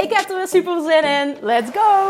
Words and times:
Ik 0.00 0.12
heb 0.12 0.28
er 0.28 0.36
weer 0.36 0.48
super 0.48 0.82
zin 0.82 1.04
in. 1.04 1.36
Let's 1.40 1.70
go! 1.70 2.08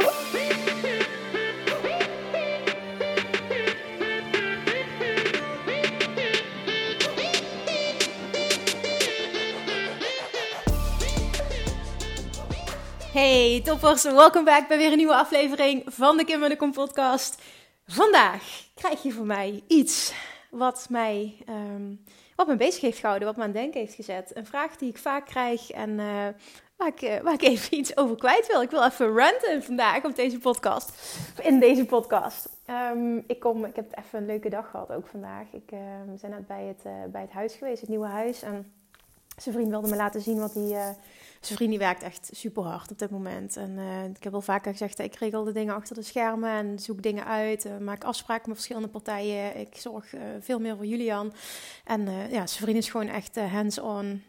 Hey 13.12 13.60
toppers, 13.64 14.02
welkom 14.02 14.44
back 14.44 14.68
bij 14.68 14.76
weer 14.76 14.90
een 14.90 14.96
nieuwe 14.96 15.14
aflevering 15.14 15.82
van 15.86 16.16
de 16.16 16.24
Kim 16.24 16.42
en 16.42 16.48
de 16.48 16.56
Kom 16.56 16.72
podcast. 16.72 17.42
Vandaag 17.86 18.42
krijg 18.74 19.02
je 19.02 19.12
van 19.12 19.26
mij 19.26 19.62
iets 19.68 20.12
wat 20.50 20.86
mij, 20.90 21.36
um, 21.48 22.04
wat 22.36 22.46
me 22.46 22.56
bezig 22.56 22.80
heeft 22.80 22.98
gehouden, 22.98 23.28
wat 23.28 23.36
me 23.36 23.42
aan 23.42 23.52
denken 23.52 23.80
heeft 23.80 23.94
gezet. 23.94 24.30
Een 24.34 24.46
vraag 24.46 24.76
die 24.76 24.88
ik 24.88 24.98
vaak 24.98 25.26
krijg 25.26 25.70
en 25.70 25.90
uh, 25.90 26.26
uh, 27.02 27.20
waar 27.20 27.32
ik 27.32 27.42
even 27.42 27.78
iets 27.78 27.96
over 27.96 28.16
kwijt 28.16 28.46
wil. 28.46 28.62
Ik 28.62 28.70
wil 28.70 28.84
even 28.84 29.14
ranten 29.14 29.62
vandaag 29.62 30.04
op 30.04 30.16
deze 30.16 30.38
podcast. 30.38 30.92
In 31.42 31.60
deze 31.60 31.84
podcast. 31.84 32.48
Um, 32.94 33.24
ik, 33.26 33.40
kom, 33.40 33.64
ik 33.64 33.76
heb 33.76 33.98
even 33.98 34.18
een 34.18 34.26
leuke 34.26 34.48
dag 34.48 34.70
gehad 34.70 34.92
ook 34.92 35.06
vandaag. 35.06 35.46
Ik 35.52 35.72
uh, 35.72 35.78
ben 36.20 36.30
net 36.30 36.46
bij 36.46 36.64
het, 36.64 36.82
uh, 36.86 36.92
bij 37.12 37.20
het 37.20 37.30
huis 37.30 37.54
geweest, 37.54 37.80
het 37.80 37.88
nieuwe 37.88 38.06
huis. 38.06 38.42
En 38.42 38.72
zijn 39.36 39.54
vriend 39.54 39.70
wilde 39.70 39.88
me 39.88 39.96
laten 39.96 40.20
zien 40.20 40.38
wat 40.38 40.54
hij 40.54 40.96
zijn 41.40 41.58
vriend 41.58 41.70
die 41.70 41.78
werkt 41.78 42.02
echt 42.02 42.30
super 42.32 42.62
hard 42.62 42.90
op 42.90 42.98
dit 42.98 43.10
moment. 43.10 43.56
En 43.56 43.70
uh, 43.70 44.04
ik 44.04 44.24
heb 44.24 44.34
al 44.34 44.40
vaker 44.40 44.70
gezegd, 44.70 44.98
ik 44.98 45.14
regel 45.14 45.44
de 45.44 45.52
dingen 45.52 45.74
achter 45.74 45.94
de 45.94 46.02
schermen 46.02 46.50
en 46.50 46.78
zoek 46.78 47.02
dingen 47.02 47.24
uit. 47.24 47.64
Uh, 47.64 47.78
maak 47.78 48.04
afspraken 48.04 48.48
met 48.48 48.56
verschillende 48.56 48.88
partijen. 48.88 49.56
Ik 49.56 49.76
zorg 49.76 50.14
uh, 50.14 50.20
veel 50.40 50.58
meer 50.60 50.76
voor 50.76 50.86
Julian. 50.86 51.32
En 51.84 52.08
ja, 52.30 52.46
zijn 52.46 52.76
is 52.76 52.90
gewoon 52.90 53.08
echt 53.08 53.36
hands-on. 53.36 54.22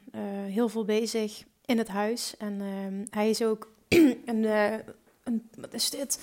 heel 0.48 0.70
veel 0.70 0.86
bezig 0.86 1.44
in 1.70 1.78
het 1.78 1.88
huis. 1.88 2.38
En 2.38 2.62
ehm, 2.62 3.06
hij 3.10 3.30
is 3.30 3.44
ook 3.44 3.72
een, 4.26 4.44
een, 5.24 5.50
wat 5.56 5.74
is 5.74 5.90
dit? 5.90 6.20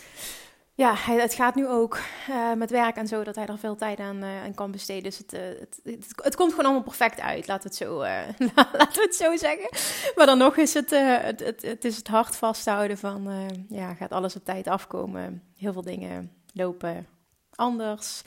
ja, 0.76 0.94
het 0.96 1.34
gaat 1.34 1.54
nu 1.54 1.66
ook 1.68 1.98
uh, 2.30 2.52
met 2.52 2.70
werk 2.70 2.96
en 2.96 3.06
zo 3.06 3.24
dat 3.24 3.34
hij 3.34 3.46
er 3.46 3.58
veel 3.58 3.76
tijd 3.76 3.98
aan, 3.98 4.24
aan 4.24 4.54
kan 4.54 4.70
besteden. 4.70 5.02
Dus 5.02 5.18
het, 5.18 5.30
het, 5.30 5.80
het, 5.84 6.12
het, 6.22 6.36
komt 6.36 6.50
gewoon 6.50 6.64
allemaal 6.64 6.82
perfect 6.82 7.20
uit, 7.20 7.46
laten 7.46 7.62
we 7.62 7.68
het 7.68 7.76
zo, 7.76 7.98
laten 8.78 9.00
we 9.00 9.06
het 9.06 9.14
zo 9.14 9.36
zeggen. 9.36 9.68
Maar 10.16 10.26
dan 10.26 10.38
nog 10.38 10.56
is 10.56 10.74
het, 10.74 10.90
het, 10.90 11.40
het, 11.40 11.62
het, 11.62 11.84
is 11.84 11.96
het 11.96 12.08
hard 12.08 12.36
vasthouden 12.36 12.98
van, 12.98 13.30
ja, 13.68 13.94
gaat 13.94 14.12
alles 14.12 14.36
op 14.36 14.44
tijd 14.44 14.68
afkomen. 14.68 15.42
Heel 15.56 15.72
veel 15.72 15.82
dingen 15.82 16.32
lopen 16.52 17.06
anders 17.54 18.22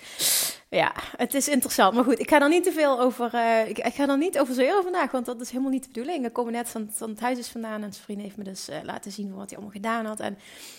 ja, 0.70 0.94
het 1.18 1.34
is 1.34 1.48
interessant. 1.48 1.94
Maar 1.94 2.04
goed, 2.04 2.20
ik 2.20 2.30
ga 2.30 2.42
er 2.42 2.50
niet 2.50 2.64
te 2.64 2.72
veel 2.72 3.00
over. 3.00 3.34
Uh, 3.34 3.70
ik, 3.70 3.94
ga 3.94 4.08
er 4.08 4.18
niet 4.18 4.40
over 4.40 4.54
zeuren 4.54 4.84
vandaag, 4.84 5.12
want 5.12 5.26
dat 5.26 5.42
is 5.42 5.50
helemaal 5.50 5.72
niet 5.72 5.84
de 5.84 5.90
bedoeling. 5.94 6.26
Ik 6.26 6.34
kom 6.34 6.52
net 6.52 6.70
van, 6.70 6.90
van 6.92 7.10
het 7.10 7.20
huis 7.20 7.38
is 7.38 7.48
vandaan 7.48 7.84
en 7.84 7.94
zijn 7.94 8.04
vriend 8.04 8.22
heeft 8.22 8.38
me 8.38 8.44
dus 8.44 8.70
uh, 8.70 8.76
laten 8.84 9.12
zien 9.12 9.36
wat 9.36 9.50
hij 9.50 9.58
allemaal 9.58 9.76
gedaan 9.76 10.06
had. 10.06 10.20
En 10.20 10.38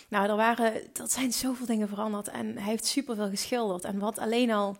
nou, 0.09 0.29
er 0.29 0.37
waren, 0.37 0.73
dat 0.93 1.13
zijn 1.13 1.33
zoveel 1.33 1.67
dingen 1.67 1.89
veranderd 1.89 2.29
en 2.29 2.59
hij 2.59 2.71
heeft 2.71 2.87
superveel 2.87 3.29
geschilderd. 3.29 3.85
En 3.85 3.99
wat 3.99 4.19
alleen 4.19 4.51
al 4.51 4.77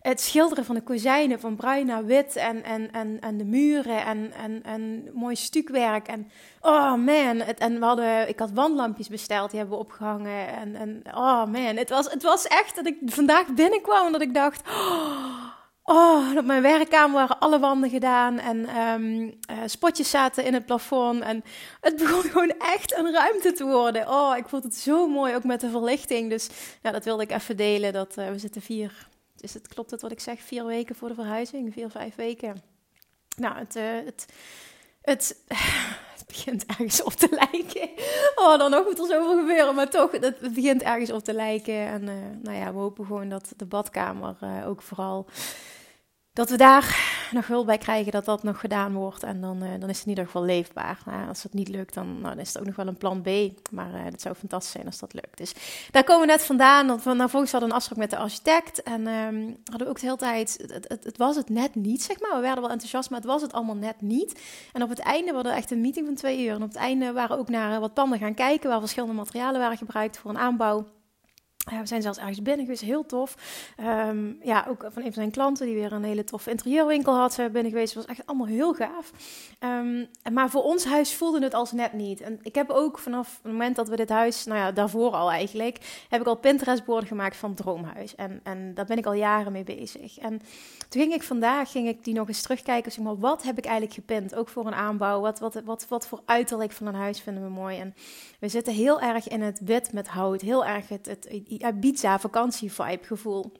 het 0.00 0.20
schilderen 0.20 0.64
van 0.64 0.74
de 0.74 0.82
kozijnen 0.82 1.40
van 1.40 1.56
bruin 1.56 1.86
naar 1.86 2.04
wit 2.04 2.36
en, 2.36 2.64
en, 2.64 2.92
en, 2.92 3.20
en 3.20 3.36
de 3.36 3.44
muren 3.44 4.04
en, 4.04 4.32
en, 4.32 4.62
en 4.62 5.10
mooi 5.14 5.36
stukwerk. 5.36 6.08
En 6.08 6.30
oh 6.60 6.94
man, 6.94 7.36
het, 7.36 7.58
en 7.58 7.78
we 7.78 7.84
hadden, 7.84 8.28
ik 8.28 8.38
had 8.38 8.50
wandlampjes 8.52 9.08
besteld, 9.08 9.50
die 9.50 9.58
hebben 9.58 9.78
we 9.78 9.84
opgehangen. 9.84 10.48
En, 10.48 10.76
en 10.76 11.02
oh 11.14 11.44
man, 11.44 11.76
het 11.76 11.90
was, 11.90 12.10
het 12.10 12.22
was 12.22 12.46
echt 12.46 12.76
dat 12.76 12.86
ik 12.86 12.96
vandaag 13.04 13.46
binnenkwam 13.54 14.06
en 14.06 14.12
dat 14.12 14.22
ik 14.22 14.34
dacht... 14.34 14.62
Oh, 15.86 16.36
op 16.36 16.44
mijn 16.44 16.62
werkkamer 16.62 17.14
waren 17.14 17.38
alle 17.38 17.58
wanden 17.58 17.90
gedaan 17.90 18.38
en 18.38 18.76
um, 18.78 19.22
uh, 19.22 19.56
spotjes 19.66 20.10
zaten 20.10 20.44
in 20.44 20.54
het 20.54 20.66
plafond. 20.66 21.22
En 21.22 21.44
het 21.80 21.96
begon 22.02 22.22
gewoon 22.22 22.54
echt 22.58 22.96
een 22.96 23.12
ruimte 23.12 23.52
te 23.52 23.64
worden. 23.64 24.08
Oh, 24.08 24.36
ik 24.36 24.48
vond 24.48 24.64
het 24.64 24.74
zo 24.74 25.08
mooi, 25.08 25.34
ook 25.34 25.44
met 25.44 25.60
de 25.60 25.70
verlichting. 25.70 26.30
Dus 26.30 26.48
ja, 26.82 26.90
dat 26.90 27.04
wilde 27.04 27.22
ik 27.22 27.30
even 27.30 27.56
delen. 27.56 27.92
Dat, 27.92 28.16
uh, 28.18 28.28
we 28.28 28.38
zitten 28.38 28.62
vier 28.62 29.08
is 29.40 29.54
het, 29.54 29.68
klopt 29.68 29.90
het 29.90 30.02
wat 30.02 30.12
ik 30.12 30.20
zeg, 30.20 30.40
vier 30.40 30.66
weken 30.66 30.94
voor 30.94 31.08
de 31.08 31.14
verhuizing, 31.14 31.72
vier, 31.72 31.90
vijf 31.90 32.14
weken. 32.14 32.62
Nou, 33.36 33.58
het, 33.58 33.76
uh, 33.76 33.84
het, 34.04 34.26
het, 36.14 36.24
begint 36.26 36.66
ergens 36.66 37.02
op 37.02 37.12
te 37.12 37.28
lijken. 37.30 37.90
Oh, 38.34 38.58
dan 38.58 38.70
nog 38.70 38.84
moet 38.84 38.98
er 38.98 39.06
zoveel 39.06 39.38
gebeuren, 39.38 39.74
maar 39.74 39.90
toch, 39.90 40.10
het, 40.10 40.54
begint 40.54 40.82
ergens 40.82 41.12
op 41.12 41.24
te 41.24 41.32
lijken. 41.32 41.74
En 41.74 42.02
uh, 42.02 42.14
nou 42.42 42.56
ja, 42.56 42.72
we 42.72 42.78
hopen 42.78 43.06
gewoon 43.06 43.28
dat 43.28 43.52
de 43.56 43.66
badkamer 43.66 44.36
uh, 44.42 44.68
ook 44.68 44.82
vooral 44.82 45.26
dat 46.34 46.50
we 46.50 46.56
daar 46.56 47.12
nog 47.32 47.46
hulp 47.46 47.66
bij 47.66 47.78
krijgen, 47.78 48.12
dat 48.12 48.24
dat 48.24 48.42
nog 48.42 48.60
gedaan 48.60 48.92
wordt. 48.92 49.22
En 49.22 49.40
dan, 49.40 49.62
uh, 49.62 49.68
dan 49.78 49.88
is 49.88 49.96
het 49.96 50.04
in 50.04 50.08
ieder 50.08 50.24
geval 50.24 50.44
leefbaar. 50.44 50.98
Nou, 51.06 51.28
als 51.28 51.42
het 51.42 51.54
niet 51.54 51.68
lukt, 51.68 51.94
dan, 51.94 52.06
nou, 52.20 52.34
dan 52.34 52.38
is 52.38 52.48
het 52.48 52.58
ook 52.58 52.66
nog 52.66 52.76
wel 52.76 52.86
een 52.86 52.96
plan 52.96 53.22
B. 53.22 53.28
Maar 53.70 53.94
uh, 53.94 54.04
dat 54.10 54.20
zou 54.20 54.34
fantastisch 54.34 54.72
zijn 54.72 54.86
als 54.86 54.98
dat 54.98 55.12
lukt. 55.12 55.36
Dus 55.36 55.54
daar 55.90 56.04
komen 56.04 56.26
we 56.26 56.32
net 56.32 56.42
vandaan. 56.42 56.86
Want 56.86 57.02
we 57.02 57.12
nou, 57.12 57.30
volgens 57.30 57.52
hadden 57.52 57.70
een 57.70 57.76
afspraak 57.76 57.98
met 57.98 58.10
de 58.10 58.16
architect. 58.16 58.82
En 58.82 59.06
um, 59.06 59.56
hadden 59.64 59.86
we 59.86 59.92
ook 59.92 60.00
de 60.00 60.06
hele 60.06 60.16
tijd... 60.16 60.64
Het, 60.66 61.04
het, 61.04 61.16
was 61.16 61.36
het 61.36 61.48
net 61.48 61.74
niet, 61.74 62.02
zeg 62.02 62.20
maar. 62.20 62.34
We 62.34 62.40
werden 62.40 62.62
wel 62.62 62.70
enthousiast, 62.70 63.10
maar 63.10 63.18
het 63.18 63.28
was 63.28 63.42
het 63.42 63.52
allemaal 63.52 63.76
net 63.76 64.00
niet. 64.00 64.40
En 64.72 64.82
op 64.82 64.88
het 64.88 64.98
einde 64.98 65.32
hadden 65.32 65.52
we 65.52 65.58
echt 65.58 65.70
een 65.70 65.80
meeting 65.80 66.06
van 66.06 66.14
twee 66.14 66.44
uur. 66.44 66.54
En 66.54 66.62
op 66.62 66.68
het 66.68 66.76
einde 66.76 67.12
waren 67.12 67.36
we 67.36 67.42
ook 67.42 67.48
naar 67.48 67.80
wat 67.80 67.94
panden 67.94 68.18
gaan 68.18 68.34
kijken... 68.34 68.70
waar 68.70 68.80
verschillende 68.80 69.14
materialen 69.14 69.60
waren 69.60 69.78
gebruikt 69.78 70.18
voor 70.18 70.30
een 70.30 70.38
aanbouw. 70.38 70.86
We 71.64 71.86
zijn 71.86 72.02
zelfs 72.02 72.18
ergens 72.18 72.42
binnen 72.42 72.64
geweest, 72.64 72.82
heel 72.82 73.06
tof. 73.06 73.36
Um, 74.08 74.38
ja, 74.42 74.66
ook 74.68 74.80
van 74.80 74.96
een 74.96 75.02
van 75.02 75.12
zijn 75.12 75.30
klanten 75.30 75.66
die 75.66 75.74
weer 75.74 75.92
een 75.92 76.04
hele 76.04 76.24
toffe 76.24 76.50
interieurwinkel 76.50 77.16
had, 77.16 77.32
zijn 77.32 77.52
binnen 77.52 77.72
geweest. 77.72 77.94
Was 77.94 78.04
echt 78.04 78.26
allemaal 78.26 78.46
heel 78.46 78.74
gaaf. 78.74 79.12
Um, 79.60 80.08
maar 80.32 80.50
voor 80.50 80.62
ons 80.62 80.84
huis 80.84 81.14
voelde 81.14 81.42
het 81.42 81.54
als 81.54 81.72
net 81.72 81.92
niet. 81.92 82.20
En 82.20 82.38
ik 82.42 82.54
heb 82.54 82.70
ook 82.70 82.98
vanaf 82.98 83.38
het 83.42 83.52
moment 83.52 83.76
dat 83.76 83.88
we 83.88 83.96
dit 83.96 84.08
huis, 84.08 84.44
nou 84.44 84.58
ja, 84.58 84.72
daarvoor 84.72 85.10
al 85.10 85.30
eigenlijk, 85.30 86.04
heb 86.08 86.20
ik 86.20 86.26
al 86.26 86.36
Pinterest-borden 86.36 87.08
gemaakt 87.08 87.36
van 87.36 87.54
Droomhuis. 87.54 88.14
En, 88.14 88.40
en 88.42 88.74
daar 88.74 88.84
ben 88.86 88.98
ik 88.98 89.06
al 89.06 89.12
jaren 89.12 89.52
mee 89.52 89.64
bezig. 89.64 90.18
En 90.18 90.40
toen 90.88 91.00
ging 91.00 91.14
ik 91.14 91.22
vandaag, 91.22 91.70
ging 91.70 91.88
ik 91.88 92.04
die 92.04 92.14
nog 92.14 92.28
eens 92.28 92.42
terugkijken, 92.42 92.92
zeg 92.92 93.04
maar, 93.04 93.18
wat 93.18 93.42
heb 93.42 93.58
ik 93.58 93.64
eigenlijk 93.64 93.94
gepint? 93.94 94.34
Ook 94.34 94.48
voor 94.48 94.66
een 94.66 94.74
aanbouw, 94.74 95.20
wat, 95.20 95.38
wat, 95.38 95.60
wat, 95.64 95.86
wat 95.88 96.06
voor 96.06 96.22
uiterlijk 96.24 96.72
van 96.72 96.86
een 96.86 96.94
huis 96.94 97.20
vinden 97.20 97.42
we 97.42 97.50
mooi? 97.50 97.78
En 97.78 97.94
we 98.38 98.48
zitten 98.48 98.72
heel 98.72 99.00
erg 99.00 99.28
in 99.28 99.42
het 99.42 99.60
wit 99.64 99.92
met 99.92 100.08
hout, 100.08 100.40
heel 100.40 100.64
erg 100.64 100.88
het, 100.88 101.06
het 101.06 101.26
Ibiza 101.58 102.18
vakantie-vibe 102.18 103.04
gevoel. 103.04 103.52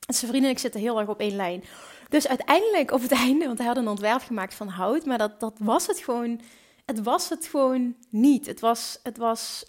Zijn 0.00 0.30
vrienden 0.30 0.50
en 0.50 0.56
ik 0.56 0.62
zitten 0.62 0.80
heel 0.80 0.98
erg 0.98 1.08
op 1.08 1.20
één 1.20 1.36
lijn. 1.36 1.64
Dus 2.08 2.28
uiteindelijk 2.28 2.90
op 2.90 3.02
het 3.02 3.12
einde, 3.26 3.46
want 3.46 3.58
hij 3.58 3.66
had 3.66 3.76
een 3.76 3.88
ontwerp 3.88 4.22
gemaakt 4.22 4.54
van 4.54 4.68
hout, 4.68 5.04
maar 5.04 5.18
dat, 5.18 5.40
dat 5.40 5.54
was 5.58 5.86
het 5.86 5.98
gewoon. 5.98 6.40
Het 6.84 7.02
was 7.02 7.28
het 7.28 7.46
gewoon 7.46 7.94
niet. 8.10 8.46
Het 8.46 8.60
was, 8.60 8.98
het 9.02 9.16
was 9.16 9.64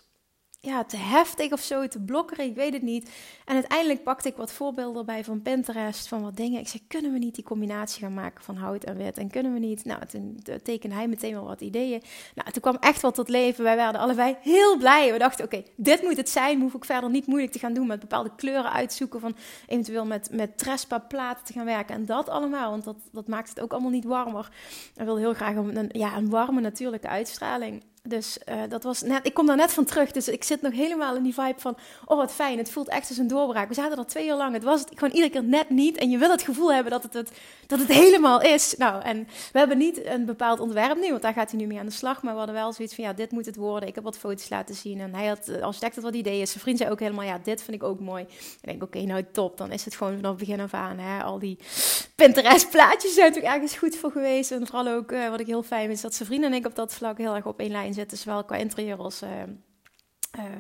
ja, 0.62 0.84
te 0.84 0.98
heftig 0.98 1.52
of 1.52 1.62
zo, 1.62 1.88
te 1.88 2.00
blokkeren, 2.00 2.46
ik 2.46 2.56
weet 2.56 2.74
het 2.74 2.82
niet. 2.82 3.10
En 3.46 3.54
uiteindelijk 3.54 4.04
pakte 4.04 4.28
ik 4.28 4.36
wat 4.36 4.52
voorbeelden 4.52 5.06
bij 5.06 5.24
van 5.24 5.42
Pinterest, 5.42 6.08
van 6.08 6.22
wat 6.22 6.38
dingen. 6.38 6.60
Ik 6.60 6.68
zei, 6.68 6.84
kunnen 6.88 7.12
we 7.12 7.18
niet 7.18 7.36
die 7.36 7.44
combinatie 7.44 8.02
gaan 8.02 8.14
maken 8.14 8.44
van 8.44 8.56
hout 8.56 8.84
en 8.84 8.98
wit? 8.98 9.18
En 9.18 9.30
kunnen 9.30 9.54
we 9.54 9.60
niet? 9.60 9.86
Nou, 9.86 10.06
toen 10.06 10.40
tekende 10.64 10.96
hij 10.96 11.08
meteen 11.08 11.34
wel 11.34 11.46
wat 11.46 11.62
ideeën. 11.62 12.02
Nou, 12.36 12.52
toen 12.52 12.62
kwam 12.62 12.78
echt 12.80 13.02
wat 13.02 13.16
tot 13.16 13.30
leven. 13.30 13.64
Wij 13.64 13.76
werden 13.76 14.02
allebei 14.02 14.36
heel 14.42 14.78
blij. 14.78 15.12
We 15.12 15.18
dachten, 15.18 15.46
oké, 15.46 15.64
dit 15.76 16.02
moet 16.02 16.18
het 16.18 16.30
zijn. 16.30 16.62
Hoef 16.62 16.74
ik 16.74 16.86
verder 16.86 17.10
niet 17.10 17.28
moeilijk 17.28 17.52
te 17.52 17.60
gaan 17.60 17.74
doen 17.74 17.88
met 17.88 18.00
bepaalde 18.00 18.36
kleuren 18.36 18.72
uitzoeken. 18.72 19.20
Van 19.20 19.36
eventueel 19.68 20.06
met, 20.06 20.30
met 20.32 20.58
Trespa 20.58 20.98
platen 20.98 21.46
te 21.46 21.54
gaan 21.54 21.66
werken. 21.66 21.96
En 21.96 22.06
dat 22.06 22.30
allemaal, 22.30 22.70
want 22.70 22.84
dat, 22.84 22.98
dat 23.12 23.28
maakt 23.28 23.50
het 23.50 23.60
ook 23.60 23.72
allemaal 23.72 23.92
niet 23.92 24.06
warmer. 24.06 24.50
Ik 24.96 25.06
wil 25.06 25.18
heel 25.18 25.34
graag 25.34 25.56
een, 25.56 25.90
ja, 25.92 26.18
een 26.18 26.30
warme 26.30 26.62
natuurlijke 26.62 27.08
uitstraling. 27.08 27.84
Dus 28.04 28.38
uh, 28.50 28.56
dat 28.70 28.84
was 28.84 29.02
net, 29.02 29.26
ik 29.26 29.34
kom 29.34 29.46
daar 29.46 29.56
net 29.56 29.74
van 29.74 29.86
terug. 29.86 30.12
Dus 30.12 30.28
ik 30.28 30.44
zit 30.44 30.62
nog 30.62 30.74
helemaal 30.74 31.16
in 31.16 31.24
die 31.24 31.34
vibe 31.34 31.60
van: 31.60 31.78
oh 32.06 32.18
wat 32.18 32.32
fijn, 32.32 32.58
het 32.58 32.72
voelt 32.72 32.88
echt 32.88 33.10
als 33.10 33.18
een 33.18 33.28
doorbraak. 33.28 33.68
We 33.68 33.74
zaten 33.74 33.98
er 33.98 34.06
twee 34.06 34.26
jaar 34.26 34.38
lang. 34.38 34.54
Het 34.54 34.64
was 34.64 34.80
het 34.80 34.90
gewoon 34.94 35.14
iedere 35.14 35.32
keer 35.32 35.44
net 35.44 35.70
niet. 35.70 35.98
En 35.98 36.10
je 36.10 36.18
wil 36.18 36.32
het 36.32 36.42
gevoel 36.42 36.74
hebben 36.74 36.92
dat 36.92 37.04
het, 37.04 37.14
het, 37.14 37.32
dat 37.68 37.80
het 37.80 37.88
helemaal 37.88 38.42
is. 38.42 38.76
Nou, 38.78 39.04
en 39.04 39.28
we 39.52 39.60
hebben 39.60 39.78
niet 39.78 40.06
een 40.06 40.26
bepaald 40.26 40.60
ontwerp 40.60 41.00
nu, 41.00 41.10
want 41.10 41.22
daar 41.22 41.34
gaat 41.34 41.52
hij 41.52 41.60
nu 41.60 41.66
mee 41.66 41.80
aan 41.80 41.86
de 41.86 41.92
slag. 41.92 42.24
Maar 42.24 42.32
we 42.32 42.38
hadden 42.38 42.56
wel 42.56 42.74
zoiets 42.74 42.96
van: 42.96 43.04
ja, 43.04 43.14
dit 43.14 43.32
moet 43.32 43.46
het 43.46 43.56
worden. 43.56 43.90
Ik 43.90 43.96
heb 43.96 44.04
wat 44.04 44.18
foto's 44.18 44.50
laten 44.50 44.76
zien. 44.76 45.00
En 45.00 45.16
hij 45.16 45.28
had 45.28 45.50
als 45.50 45.62
architect 45.62 45.96
had 45.96 46.04
wat 46.04 46.16
ideeën. 46.16 46.48
Zijn 46.48 46.60
vriend 46.60 46.78
zei 46.78 46.92
ook 46.92 47.00
helemaal: 47.00 47.26
ja, 47.26 47.40
dit 47.44 47.62
vind 47.62 47.78
ik 47.78 47.84
ook 47.84 48.00
mooi. 48.00 48.24
Ik 48.24 48.58
denk: 48.62 48.84
oké, 48.84 49.02
nou 49.02 49.26
top. 49.32 49.58
Dan 49.58 49.72
is 49.72 49.86
het 49.86 49.96
gewoon 49.96 50.16
vanaf 50.16 50.32
het 50.32 50.40
begin 50.40 50.60
af 50.60 50.74
aan. 50.74 50.98
Hè? 50.98 51.24
Al 51.24 51.40
die 51.40 51.58
Pinterest-plaatjes 52.16 53.14
zijn 53.14 53.28
natuurlijk 53.28 53.54
ergens 53.54 53.78
goed 53.78 53.96
voor 53.96 54.12
geweest. 54.12 54.52
En 54.52 54.68
vooral 54.68 54.88
ook 54.94 55.12
uh, 55.12 55.30
wat 55.30 55.40
ik 55.40 55.48
heel 55.48 55.64
fijn 55.64 55.82
vind, 55.82 55.94
is 55.94 56.02
dat 56.02 56.14
zijn 56.14 56.28
vrienden 56.28 56.52
en 56.52 56.58
ik 56.58 56.66
op 56.66 56.76
dat 56.76 56.94
vlak 56.94 57.18
heel 57.18 57.36
erg 57.36 57.46
op 57.46 57.60
één 57.60 57.72
lijn 57.72 57.89
zitten, 57.94 58.18
zowel 58.18 58.44
qua 58.44 58.56
interieur 58.56 58.98
als, 58.98 59.22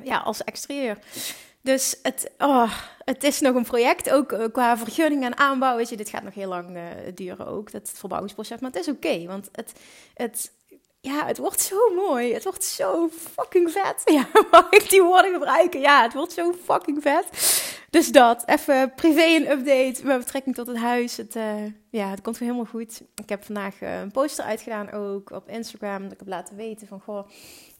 ja, 0.03 0.17
als 0.17 0.43
exterieur. 0.43 0.97
Dus 1.61 1.99
het, 2.01 2.31
oh, 2.37 2.71
het 2.97 3.23
is 3.23 3.39
nog 3.39 3.55
een 3.55 3.63
project, 3.63 4.09
ook 4.09 4.31
uh, 4.31 4.45
qua 4.51 4.77
vergunning 4.77 5.23
en 5.23 5.37
aanbouw. 5.37 5.75
Weet 5.75 5.89
je, 5.89 5.97
dit 5.97 6.09
gaat 6.09 6.23
nog 6.23 6.33
heel 6.33 6.47
lang 6.47 6.79
duren 7.13 7.47
ook, 7.47 7.71
dat 7.71 7.91
verbouwingsproces. 7.93 8.59
Maar 8.59 8.71
het 8.71 8.79
is 8.79 8.87
oké, 8.87 9.25
want 9.25 9.49
het, 9.51 9.73
het, 10.13 10.51
ja, 11.01 11.25
het 11.25 11.37
wordt 11.37 11.61
zo 11.61 11.95
mooi. 11.95 12.33
Het 12.33 12.43
wordt 12.43 12.63
zo 12.63 13.09
fucking 13.09 13.71
vet. 13.71 14.01
Ja, 14.15 14.27
mag 14.51 14.69
ik 14.69 14.89
die 14.89 15.03
woorden 15.03 15.33
gebruiken? 15.33 15.79
Ja, 15.79 16.01
het 16.01 16.13
wordt 16.13 16.33
zo 16.33 16.53
fucking 16.63 17.01
vet. 17.01 17.25
Dus 17.89 18.11
dat, 18.11 18.43
even 18.45 18.93
privé 18.95 19.23
een 19.23 19.51
update 19.51 20.05
met 20.05 20.17
betrekking 20.17 20.55
tot 20.55 20.67
het 20.67 20.77
huis. 20.77 21.17
Het, 21.17 21.35
uh, 21.35 21.53
ja, 21.89 22.09
het 22.09 22.21
komt 22.21 22.37
weer 22.37 22.47
helemaal 22.49 22.71
goed. 22.71 23.01
Ik 23.15 23.29
heb 23.29 23.43
vandaag 23.43 23.81
een 23.81 24.11
poster 24.11 24.43
uitgedaan 24.43 24.91
ook 24.91 25.31
op 25.31 25.49
Instagram. 25.49 26.03
Dat 26.03 26.11
ik 26.11 26.19
heb 26.19 26.27
laten 26.27 26.55
weten 26.55 26.87
van, 26.87 26.99
goh, 26.99 27.27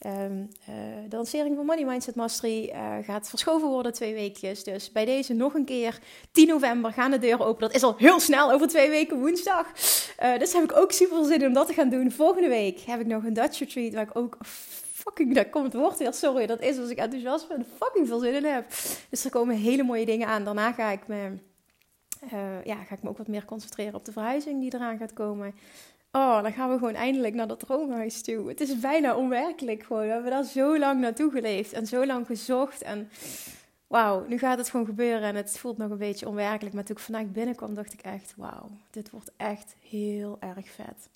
Um, 0.06 0.50
uh, 0.70 0.76
de 1.10 1.16
lancering 1.16 1.56
van 1.56 1.66
Money 1.66 1.86
Mindset 1.86 2.16
Mastery 2.16 2.74
gaat 3.04 3.30
verschoven 3.30 3.68
worden 3.68 3.94
twee 3.94 4.14
weekjes. 4.14 4.64
Dus 4.64 4.92
bij 4.92 5.06
deze 5.06 5.34
nog 5.34 5.54
een 5.54 5.66
keer 5.66 6.00
10 6.32 6.48
november 6.48 6.94
gaan 6.94 7.12
de 7.12 7.20
deuren 7.20 7.46
open. 7.46 7.62
Dat 7.62 7.76
is 7.76 7.84
al 7.84 7.96
heel 7.98 8.20
snel 8.20 8.52
over 8.52 8.68
twee 8.68 8.90
weken 8.90 9.20
woensdag. 9.20 9.72
Dus 10.38 10.54
heb 10.54 10.64
ik 10.64 10.78
ook 10.78 10.92
super 10.92 11.26
zin 11.26 11.42
in 11.42 11.48
om 11.48 11.54
dat 11.54 11.68
te 11.68 11.74
gaan 11.74 11.90
doen. 11.90 12.12
Volgende 12.12 12.50
week 12.50 12.80
heb 12.80 13.00
ik 13.00 13.08
nog 13.08 13.24
een 13.24 13.34
Dutch 13.34 13.60
retreat 13.60 13.94
waar 13.94 14.04
ik 14.04 14.18
ook 14.18 14.38
fucking, 15.10 15.36
daar 15.36 15.50
komt 15.50 15.66
het 15.66 15.82
woord 15.82 15.98
weer, 15.98 16.14
sorry, 16.14 16.46
dat 16.46 16.62
is 16.62 16.80
als 16.80 16.90
ik 16.90 16.98
enthousiast 16.98 17.48
ben, 17.48 17.66
fucking 17.78 18.08
veel 18.08 18.20
zin 18.20 18.34
in 18.34 18.46
heb. 18.46 18.70
Dus 19.10 19.26
er 19.26 19.32
komen 19.32 19.56
hele 19.56 19.84
mooie 19.84 20.06
dingen 20.06 20.28
aan. 20.28 20.44
Daarna 20.44 20.72
ga 20.72 20.90
ik 20.90 21.08
me, 21.08 21.38
ja, 22.64 22.84
ga 22.84 22.96
ik 22.96 23.04
me 23.04 23.10
ook 23.10 23.18
wat 23.18 23.28
meer 23.28 23.46
concentreren 23.46 23.96
op 23.96 24.06
de 24.06 24.12
verhuizing 24.12 24.62
die 24.62 24.74
eraan 24.74 24.98
gaat 24.98 25.14
komen. 25.14 25.56
Oh, 26.12 26.42
dan 26.42 26.52
gaan 26.52 26.70
we 26.70 26.78
gewoon 26.78 26.94
eindelijk 26.94 27.34
naar 27.34 27.48
dat 27.48 27.60
droomhuis 27.60 28.22
toe. 28.22 28.48
Het 28.48 28.62
is 28.62 28.80
bijna 28.80 29.16
onwerkelijk 29.16 29.84
gewoon. 29.84 30.02
We 30.02 30.12
hebben 30.12 30.32
daar 30.32 30.44
zo 30.44 30.80
lang 30.80 31.00
naartoe 31.00 31.32
geleefd 31.32 31.74
en 31.74 31.88
zo 31.88 32.06
lang 32.06 32.26
gezocht. 32.26 32.82
En 32.82 33.10
wauw, 33.88 34.26
nu 34.28 34.38
gaat 34.38 34.58
het 34.58 34.70
gewoon 34.70 34.86
gebeuren. 34.86 35.22
En 35.22 35.36
het 35.36 35.58
voelt 35.58 35.78
nog 35.78 35.90
een 35.90 35.98
beetje 35.98 36.28
onwerkelijk. 36.28 36.76
Maar 36.76 36.84
toen 36.84 36.96
ik 36.96 37.02
vandaag 37.02 37.26
binnenkwam, 37.26 37.74
dacht 37.74 37.94
ik 37.94 38.02
echt: 38.02 38.34
wauw, 38.38 38.70
dit 38.92 39.10
wordt 39.10 39.32
echt 39.38 39.76
heel 39.90 40.38
erg 40.40 40.70
vet. 40.70 41.10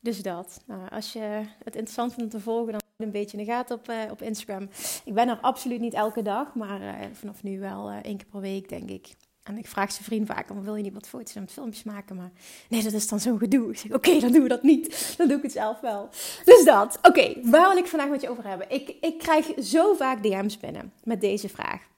Dus 0.00 0.22
dat. 0.22 0.62
Nou, 0.66 0.88
als 0.90 1.12
je 1.12 1.42
het 1.64 1.76
interessant 1.76 2.14
vindt 2.14 2.32
om 2.34 2.38
te 2.38 2.44
volgen, 2.44 2.72
dan 2.72 2.81
een 3.02 3.10
beetje 3.10 3.38
in 3.38 3.44
de 3.44 3.50
gaten 3.50 3.76
op, 3.76 3.88
uh, 3.88 3.96
op 4.10 4.22
Instagram. 4.22 4.68
Ik 5.04 5.14
ben 5.14 5.28
er 5.28 5.38
absoluut 5.40 5.80
niet 5.80 5.94
elke 5.94 6.22
dag, 6.22 6.54
maar 6.54 6.80
uh, 6.80 6.94
vanaf 7.12 7.42
nu 7.42 7.60
wel 7.60 7.90
uh, 7.90 7.96
één 8.02 8.16
keer 8.16 8.26
per 8.30 8.40
week, 8.40 8.68
denk 8.68 8.90
ik. 8.90 9.14
En 9.42 9.58
ik 9.58 9.66
vraag 9.66 9.92
zijn 9.92 10.04
vriend 10.04 10.26
vaak, 10.26 10.48
wil 10.48 10.76
je 10.76 10.82
niet 10.82 10.92
wat 10.92 11.08
foto's 11.08 11.34
en 11.34 11.48
filmpjes 11.48 11.82
maken? 11.82 12.16
Maar 12.16 12.30
nee, 12.68 12.82
dat 12.82 12.92
is 12.92 13.08
dan 13.08 13.20
zo'n 13.20 13.38
gedoe. 13.38 13.70
Ik 13.70 13.78
zeg, 13.78 13.92
oké, 13.92 14.18
dan 14.20 14.32
doen 14.32 14.42
we 14.42 14.48
dat 14.48 14.62
niet. 14.62 15.14
Dan 15.16 15.28
doe 15.28 15.36
ik 15.36 15.42
het 15.42 15.52
zelf 15.52 15.80
wel. 15.80 16.08
Dus 16.44 16.64
dat. 16.64 16.98
Oké, 17.02 17.34
waar 17.42 17.68
wil 17.68 17.78
ik 17.78 17.86
vandaag 17.86 18.08
met 18.08 18.20
je 18.20 18.30
over 18.30 18.46
hebben? 18.46 18.70
Ik, 18.70 18.96
ik 19.00 19.18
krijg 19.18 19.46
zo 19.62 19.94
vaak 19.94 20.22
DM's 20.22 20.58
binnen 20.58 20.92
met 21.04 21.20
deze 21.20 21.48
vraag. 21.48 21.90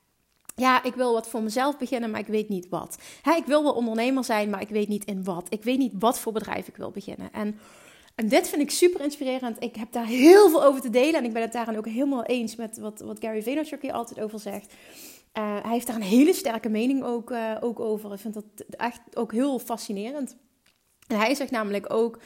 Ja, 0.56 0.83
ik 0.83 0.95
wil 0.95 1.12
wat 1.12 1.29
voor 1.29 1.43
mezelf 1.43 1.79
beginnen, 1.79 2.11
maar 2.11 2.21
ik 2.21 2.27
weet 2.27 2.49
niet 2.49 2.69
wat. 2.69 2.99
ik 3.37 3.47
wil 3.47 3.62
wel 3.62 3.73
ondernemer 3.73 4.25
zijn, 4.25 4.51
maar 4.51 4.61
ik 4.61 4.69
weet 4.69 4.89
niet 4.89 5.05
in 5.05 5.25
wat. 5.25 5.47
Ik 5.49 5.62
weet 5.62 5.79
niet 5.79 5.93
wat 5.99 6.19
voor 6.19 6.33
bedrijf 6.33 6.69
ik 6.69 6.77
wil 6.77 6.91
beginnen. 6.91 7.33
En, 7.33 7.59
en 8.14 8.28
dit 8.28 8.49
vind 8.49 8.62
ik 8.62 8.70
super 8.70 9.00
inspirerend. 9.00 9.62
Ik 9.62 9.76
heb 9.76 9.93
daar 9.93 10.06
heel 10.06 10.50
veel 10.50 10.64
over 10.64 10.81
te 10.81 10.90
delen. 10.90 11.14
En 11.14 11.25
ik 11.25 11.32
ben 11.32 11.43
het 11.43 11.52
daarin 11.52 11.76
ook 11.76 11.88
helemaal 11.88 12.25
eens 12.25 12.56
met 12.56 12.78
wat, 12.78 13.00
wat 13.00 13.19
Gary 13.20 13.43
Vaynerchuk 13.43 13.82
hier 13.82 13.93
altijd 13.93 14.20
over 14.20 14.38
zegt. 14.38 14.72
Uh, 15.38 15.62
hij 15.62 15.72
heeft 15.72 15.87
daar 15.87 15.96
een 15.96 16.02
hele 16.02 16.32
sterke 16.32 16.69
mening 16.69 17.05
ook, 17.05 17.31
uh, 17.31 17.56
ook 17.61 17.81
over. 17.81 18.12
Ik 18.12 18.19
vind 18.19 18.34
dat 18.34 18.44
echt 18.70 19.00
ook 19.14 19.32
heel 19.32 19.58
fascinerend. 19.58 20.37
En 21.06 21.16
hij 21.16 21.34
zegt 21.34 21.50
namelijk 21.50 21.93
ook: 21.93 22.19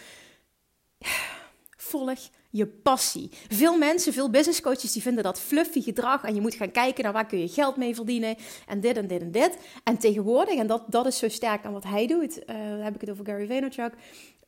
volg 1.76 2.18
je 2.50 2.66
passie. 2.66 3.30
Veel 3.48 3.78
mensen, 3.78 4.12
veel 4.12 4.30
business 4.30 4.60
coaches, 4.60 4.92
die 4.92 5.02
vinden 5.02 5.24
dat 5.24 5.40
fluffy 5.40 5.82
gedrag. 5.82 6.24
En 6.24 6.34
je 6.34 6.40
moet 6.40 6.54
gaan 6.54 6.70
kijken 6.70 7.04
naar 7.04 7.12
waar 7.12 7.26
kun 7.26 7.38
je 7.38 7.48
geld 7.48 7.76
mee 7.76 7.94
verdienen. 7.94 8.36
En 8.66 8.80
dit 8.80 8.96
en 8.96 9.06
dit 9.06 9.20
en 9.20 9.30
dit. 9.30 9.58
En 9.84 9.98
tegenwoordig, 9.98 10.54
en 10.54 10.66
dat, 10.66 10.84
dat 10.86 11.06
is 11.06 11.18
zo 11.18 11.28
sterk 11.28 11.64
aan 11.64 11.72
wat 11.72 11.84
hij 11.84 12.06
doet. 12.06 12.38
Uh, 12.38 12.56
heb 12.84 12.94
ik 12.94 13.00
het 13.00 13.10
over 13.10 13.26
Gary 13.26 13.46
Vaynerchuk 13.46 13.94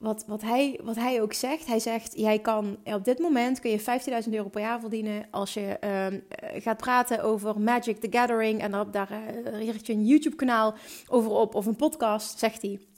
wat, 0.01 0.25
wat, 0.27 0.43
hij, 0.43 0.81
wat 0.83 0.97
hij 0.97 1.23
ook 1.23 1.33
zegt, 1.33 1.67
hij 1.67 1.79
zegt, 1.79 2.19
jij 2.19 2.39
kan 2.39 2.77
op 2.85 3.05
dit 3.05 3.19
moment 3.19 3.61
kun 3.61 3.71
je 3.71 3.81
15.000 4.25 4.33
euro 4.33 4.49
per 4.49 4.61
jaar 4.61 4.81
verdienen 4.81 5.27
als 5.31 5.55
je 5.55 5.79
uh, 5.85 6.63
gaat 6.63 6.77
praten 6.77 7.23
over 7.23 7.61
Magic 7.61 8.01
the 8.01 8.07
Gathering 8.11 8.61
en 8.61 8.79
op, 8.79 8.93
daar 8.93 9.11
uh, 9.11 9.65
richt 9.67 9.87
je 9.87 9.93
een 9.93 10.07
YouTube 10.07 10.37
kanaal 10.37 10.75
over 11.09 11.31
op 11.31 11.55
of 11.55 11.67
een 11.67 11.77
podcast, 11.77 12.39
zegt 12.39 12.63
hij. 12.63 12.90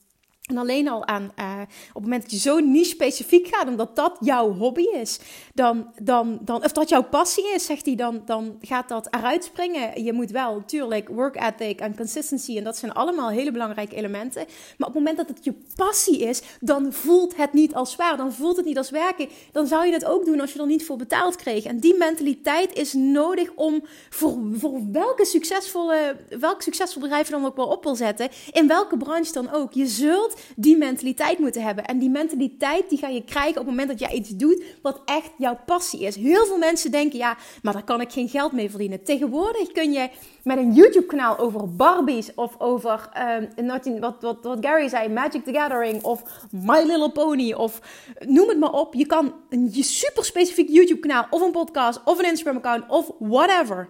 En 0.43 0.59
alleen 0.59 0.89
al 0.89 1.07
aan, 1.07 1.33
uh, 1.39 1.61
op 1.89 1.95
het 1.95 2.03
moment 2.03 2.23
dat 2.23 2.31
je 2.31 2.39
zo 2.39 2.59
niet 2.59 2.87
specifiek 2.87 3.47
gaat, 3.47 3.69
omdat 3.69 3.97
dat 3.97 4.17
jouw 4.21 4.55
hobby 4.55 4.83
is, 4.83 5.21
dan, 5.55 5.93
dan, 6.03 6.39
dan, 6.41 6.65
of 6.65 6.73
dat 6.73 6.89
jouw 6.89 7.03
passie 7.03 7.55
is, 7.55 7.67
zegt 7.67 7.87
hij, 7.87 7.95
dan, 7.95 8.23
dan 8.25 8.57
gaat 8.61 8.89
dat 8.89 9.09
eruit 9.11 9.45
springen. 9.45 10.05
Je 10.05 10.13
moet 10.13 10.31
wel 10.31 10.55
natuurlijk 10.55 11.09
work 11.09 11.37
ethic 11.37 11.81
en 11.81 11.97
consistency, 11.97 12.57
en 12.57 12.65
dat 12.65 12.77
zijn 12.77 12.93
allemaal 12.93 13.31
hele 13.31 13.53
belangrijke 13.53 13.97
elementen. 13.97 14.45
Maar 14.79 14.89
op 14.89 14.95
het 14.95 15.05
moment 15.05 15.17
dat 15.17 15.29
het 15.29 15.45
je 15.45 15.55
passie 15.77 16.19
is, 16.19 16.43
dan 16.61 16.93
voelt 16.93 17.37
het 17.37 17.53
niet 17.53 17.75
als 17.75 17.93
zwaar, 17.93 18.17
dan 18.17 18.33
voelt 18.33 18.57
het 18.57 18.67
niet 18.67 18.79
als 18.79 18.91
werken. 18.91 19.29
Dan 19.53 19.67
zou 19.67 19.87
je 19.87 19.93
het 19.93 20.05
ook 20.05 20.25
doen 20.25 20.41
als 20.41 20.53
je 20.53 20.59
er 20.59 20.67
niet 20.67 20.85
voor 20.85 20.97
betaald 20.97 21.37
kreeg. 21.37 21.65
En 21.65 21.79
die 21.81 21.97
mentaliteit 21.97 22.75
is 22.75 22.93
nodig 22.93 23.51
om 23.55 23.85
voor, 24.11 24.39
voor 24.53 24.81
welke 24.93 25.25
succesvolle, 25.25 26.17
welk 26.39 26.63
succesvol 26.63 27.03
bedrijf 27.03 27.27
je 27.27 27.33
dan 27.33 27.45
ook 27.45 27.57
wel 27.57 27.67
op 27.67 27.85
wil 27.85 27.95
zetten, 27.95 28.29
in 28.51 28.67
welke 28.67 28.97
branche 28.97 29.33
dan 29.33 29.53
ook. 29.53 29.73
Je 29.73 29.87
zult 29.87 30.32
die 30.57 30.77
mentaliteit 30.77 31.39
moeten 31.39 31.63
hebben. 31.63 31.85
En 31.85 31.99
die 31.99 32.11
mentaliteit 32.11 32.89
die 32.89 32.99
ga 32.99 33.09
je 33.09 33.25
krijgen 33.25 33.61
op 33.61 33.67
het 33.67 33.77
moment 33.77 33.89
dat 33.89 33.99
jij 33.99 34.13
iets 34.19 34.31
doet 34.31 34.63
wat 34.83 35.01
echt 35.05 35.31
jouw 35.39 35.59
passie 35.67 36.01
is. 36.01 36.17
Heel 36.17 36.47
veel 36.47 36.59
mensen 36.59 36.91
denken, 36.91 37.19
ja, 37.19 37.37
maar 37.63 37.73
daar 37.73 37.85
kan 37.85 38.01
ik 38.01 38.13
geen 38.13 38.29
geld 38.29 38.53
mee 38.53 38.71
verdienen. 38.71 39.05
Tegenwoordig 39.05 39.73
kun 39.73 39.93
je 39.93 40.09
met 40.43 40.59
een 40.59 40.73
YouTube 40.73 41.07
kanaal 41.07 41.39
over 41.39 41.75
Barbies 41.77 42.35
of 42.35 42.55
over, 42.59 43.09
um, 43.57 44.01
wat, 44.01 44.17
wat, 44.21 44.39
wat 44.43 44.59
Gary 44.61 44.89
zei, 44.89 45.09
Magic 45.09 45.45
the 45.45 45.53
Gathering 45.53 46.03
of 46.03 46.23
My 46.51 46.83
Little 46.83 47.11
Pony 47.11 47.53
of 47.53 47.81
noem 48.27 48.49
het 48.49 48.59
maar 48.59 48.73
op. 48.73 48.95
Je 48.95 49.07
kan 49.07 49.35
een 49.49 49.71
super 49.81 50.25
specifiek 50.25 50.69
YouTube 50.69 51.01
kanaal 51.01 51.27
of 51.31 51.41
een 51.41 51.51
podcast 51.51 52.01
of 52.05 52.19
een 52.19 52.29
Instagram 52.29 52.57
account 52.57 52.91
of 52.91 53.11
whatever 53.19 53.89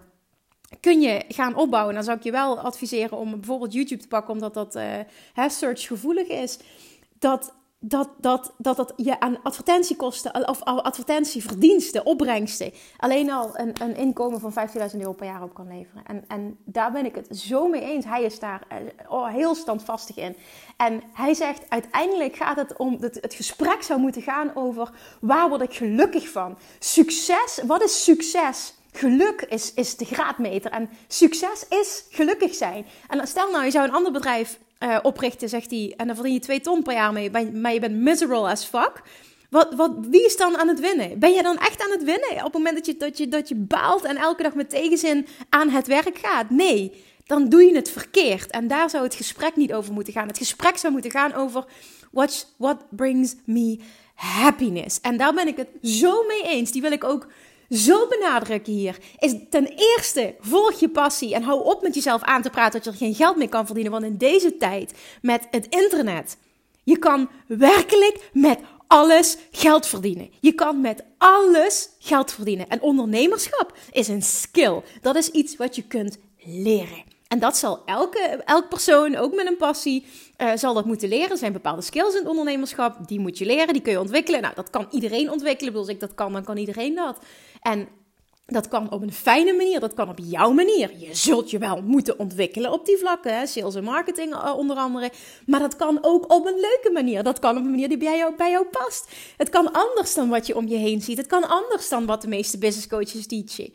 kun 0.80 1.00
je 1.00 1.24
gaan 1.28 1.56
opbouwen. 1.56 1.94
Dan 1.94 2.04
zou 2.04 2.16
ik 2.16 2.22
je 2.22 2.30
wel 2.30 2.58
adviseren 2.58 3.18
om 3.18 3.30
bijvoorbeeld 3.30 3.72
YouTube 3.72 4.02
te 4.02 4.08
pakken, 4.08 4.32
omdat 4.32 4.54
dat 4.54 4.76
uh, 4.76 5.48
search 5.48 5.86
gevoelig 5.86 6.28
is. 6.28 6.58
Dat, 7.18 7.54
dat, 7.84 8.08
dat, 8.18 8.52
dat 8.58 8.76
dat 8.76 8.92
je 8.96 9.20
aan 9.20 9.42
advertentiekosten 9.42 10.48
of 10.48 10.62
advertentieverdiensten, 10.62 12.06
opbrengsten, 12.06 12.72
alleen 12.96 13.30
al 13.30 13.50
een, 13.58 13.72
een 13.82 13.96
inkomen 13.96 14.40
van 14.40 14.52
15.000 14.92 14.98
euro 14.98 15.12
per 15.12 15.26
jaar 15.26 15.42
op 15.42 15.54
kan 15.54 15.68
leveren. 15.68 16.04
En, 16.06 16.24
en 16.28 16.58
daar 16.64 16.92
ben 16.92 17.04
ik 17.04 17.14
het 17.14 17.38
zo 17.38 17.68
mee 17.68 17.82
eens. 17.82 18.04
Hij 18.04 18.22
is 18.22 18.38
daar 18.38 18.62
uh, 18.72 19.10
oh, 19.10 19.28
heel 19.28 19.54
standvastig 19.54 20.16
in. 20.16 20.36
En 20.76 21.02
hij 21.12 21.34
zegt, 21.34 21.70
uiteindelijk 21.70 22.36
gaat 22.36 22.56
het 22.56 22.76
om, 22.76 22.96
het, 23.00 23.18
het 23.20 23.34
gesprek 23.34 23.82
zou 23.82 24.00
moeten 24.00 24.22
gaan 24.22 24.56
over 24.56 24.90
waar 25.20 25.48
word 25.48 25.62
ik 25.62 25.74
gelukkig 25.74 26.28
van? 26.28 26.58
Succes, 26.78 27.60
wat 27.66 27.82
is 27.82 28.04
succes? 28.04 28.74
Geluk 28.92 29.42
is, 29.48 29.74
is 29.74 29.96
de 29.96 30.04
graadmeter 30.04 30.70
en 30.70 30.90
succes 31.08 31.64
is 31.68 32.04
gelukkig 32.10 32.54
zijn. 32.54 32.86
En 33.08 33.26
stel 33.26 33.50
nou, 33.50 33.64
je 33.64 33.70
zou 33.70 33.88
een 33.88 33.94
ander 33.94 34.12
bedrijf 34.12 34.58
uh, 34.80 34.98
oprichten, 35.02 35.48
zegt 35.48 35.70
hij, 35.70 35.94
en 35.96 36.06
dan 36.06 36.14
verdien 36.14 36.34
je 36.34 36.40
twee 36.40 36.60
ton 36.60 36.82
per 36.82 36.94
jaar 36.94 37.12
mee, 37.12 37.30
maar 37.52 37.72
je 37.72 37.80
bent 37.80 37.94
miserable 37.94 38.50
as 38.50 38.64
fuck. 38.64 39.02
Wat, 39.50 39.74
wat, 39.74 39.92
wie 40.00 40.24
is 40.24 40.36
dan 40.36 40.56
aan 40.56 40.68
het 40.68 40.80
winnen? 40.80 41.18
Ben 41.18 41.32
je 41.32 41.42
dan 41.42 41.58
echt 41.58 41.82
aan 41.82 41.90
het 41.90 42.04
winnen 42.04 42.36
op 42.36 42.42
het 42.42 42.52
moment 42.52 42.74
dat 42.74 42.86
je, 42.86 42.96
dat, 42.96 43.18
je, 43.18 43.28
dat 43.28 43.48
je 43.48 43.54
baalt 43.54 44.04
en 44.04 44.16
elke 44.16 44.42
dag 44.42 44.54
met 44.54 44.70
tegenzin 44.70 45.26
aan 45.48 45.68
het 45.68 45.86
werk 45.86 46.18
gaat? 46.18 46.50
Nee, 46.50 47.04
dan 47.26 47.48
doe 47.48 47.62
je 47.62 47.74
het 47.74 47.90
verkeerd. 47.90 48.50
En 48.50 48.68
daar 48.68 48.90
zou 48.90 49.04
het 49.04 49.14
gesprek 49.14 49.56
niet 49.56 49.72
over 49.72 49.92
moeten 49.92 50.12
gaan. 50.12 50.26
Het 50.26 50.38
gesprek 50.38 50.76
zou 50.76 50.92
moeten 50.92 51.10
gaan 51.10 51.34
over 51.34 51.64
what, 52.10 52.54
what 52.56 52.76
brings 52.90 53.34
me 53.44 53.78
happiness. 54.14 55.00
En 55.00 55.16
daar 55.16 55.34
ben 55.34 55.48
ik 55.48 55.56
het 55.56 55.68
zo 55.82 56.26
mee 56.26 56.42
eens. 56.42 56.72
Die 56.72 56.82
wil 56.82 56.92
ik 56.92 57.04
ook 57.04 57.26
zo 57.72 58.06
benadrukken 58.08 58.72
hier, 58.72 58.98
is 59.18 59.34
ten 59.50 59.66
eerste 59.66 60.34
volg 60.40 60.80
je 60.80 60.88
passie 60.88 61.34
en 61.34 61.42
hou 61.42 61.64
op 61.64 61.82
met 61.82 61.94
jezelf 61.94 62.22
aan 62.22 62.42
te 62.42 62.50
praten 62.50 62.72
dat 62.72 62.84
je 62.84 62.90
er 62.90 63.06
geen 63.06 63.14
geld 63.14 63.36
mee 63.36 63.48
kan 63.48 63.66
verdienen. 63.66 63.92
Want 63.92 64.04
in 64.04 64.16
deze 64.16 64.56
tijd 64.56 64.92
met 65.22 65.46
het 65.50 65.66
internet, 65.68 66.36
je 66.82 66.98
kan 66.98 67.28
werkelijk 67.46 68.30
met 68.32 68.58
alles 68.86 69.36
geld 69.50 69.86
verdienen. 69.86 70.30
Je 70.40 70.52
kan 70.52 70.80
met 70.80 71.04
alles 71.18 71.88
geld 71.98 72.32
verdienen. 72.32 72.68
En 72.68 72.82
ondernemerschap 72.82 73.76
is 73.90 74.08
een 74.08 74.22
skill. 74.22 74.82
Dat 75.00 75.16
is 75.16 75.28
iets 75.28 75.56
wat 75.56 75.76
je 75.76 75.82
kunt 75.82 76.18
leren. 76.44 77.02
En 77.32 77.38
dat 77.38 77.56
zal 77.56 77.82
elke, 77.84 78.42
elk 78.44 78.68
persoon, 78.68 79.16
ook 79.16 79.34
met 79.34 79.46
een 79.46 79.56
passie, 79.56 80.06
uh, 80.38 80.50
zal 80.54 80.74
dat 80.74 80.84
moeten 80.84 81.08
leren. 81.08 81.30
Er 81.30 81.36
zijn 81.36 81.52
bepaalde 81.52 81.82
skills 81.82 82.12
in 82.12 82.20
het 82.20 82.28
ondernemerschap, 82.28 83.08
die 83.08 83.20
moet 83.20 83.38
je 83.38 83.46
leren, 83.46 83.72
die 83.72 83.82
kun 83.82 83.92
je 83.92 84.00
ontwikkelen. 84.00 84.42
Nou, 84.42 84.54
dat 84.54 84.70
kan 84.70 84.86
iedereen 84.90 85.30
ontwikkelen. 85.30 85.74
Als 85.74 85.88
ik 85.88 86.00
dat 86.00 86.14
kan, 86.14 86.32
dan 86.32 86.44
kan 86.44 86.56
iedereen 86.56 86.94
dat. 86.94 87.18
En 87.60 87.88
Dat 88.46 88.68
kan 88.68 88.90
op 88.90 89.02
een 89.02 89.12
fijne 89.12 89.52
manier, 89.52 89.80
dat 89.80 89.94
kan 89.94 90.08
op 90.08 90.18
jouw 90.22 90.52
manier. 90.52 90.90
Je 90.98 91.14
zult 91.14 91.50
je 91.50 91.58
wel 91.58 91.82
moeten 91.82 92.18
ontwikkelen 92.18 92.72
op 92.72 92.86
die 92.86 92.96
vlakken, 92.96 93.38
hè? 93.38 93.46
sales 93.46 93.74
en 93.74 93.84
marketing 93.84 94.32
eh, 94.32 94.54
onder 94.56 94.76
andere. 94.76 95.10
Maar 95.46 95.60
dat 95.60 95.76
kan 95.76 95.98
ook 96.00 96.32
op 96.32 96.46
een 96.46 96.60
leuke 96.60 96.90
manier. 96.92 97.22
Dat 97.22 97.38
kan 97.38 97.56
op 97.56 97.64
een 97.64 97.70
manier 97.70 97.88
die 97.88 97.96
bij 97.96 98.16
jou, 98.16 98.36
bij 98.36 98.50
jou 98.50 98.66
past. 98.66 99.10
Het 99.36 99.48
kan 99.48 99.72
anders 99.72 100.14
dan 100.14 100.28
wat 100.28 100.46
je 100.46 100.56
om 100.56 100.68
je 100.68 100.76
heen 100.76 101.00
ziet. 101.00 101.16
Het 101.16 101.26
kan 101.26 101.48
anders 101.48 101.88
dan 101.88 102.06
wat 102.06 102.22
de 102.22 102.28
meeste 102.28 102.58
business 102.58 102.88
coaches 102.88 103.26
teachen. 103.26 103.72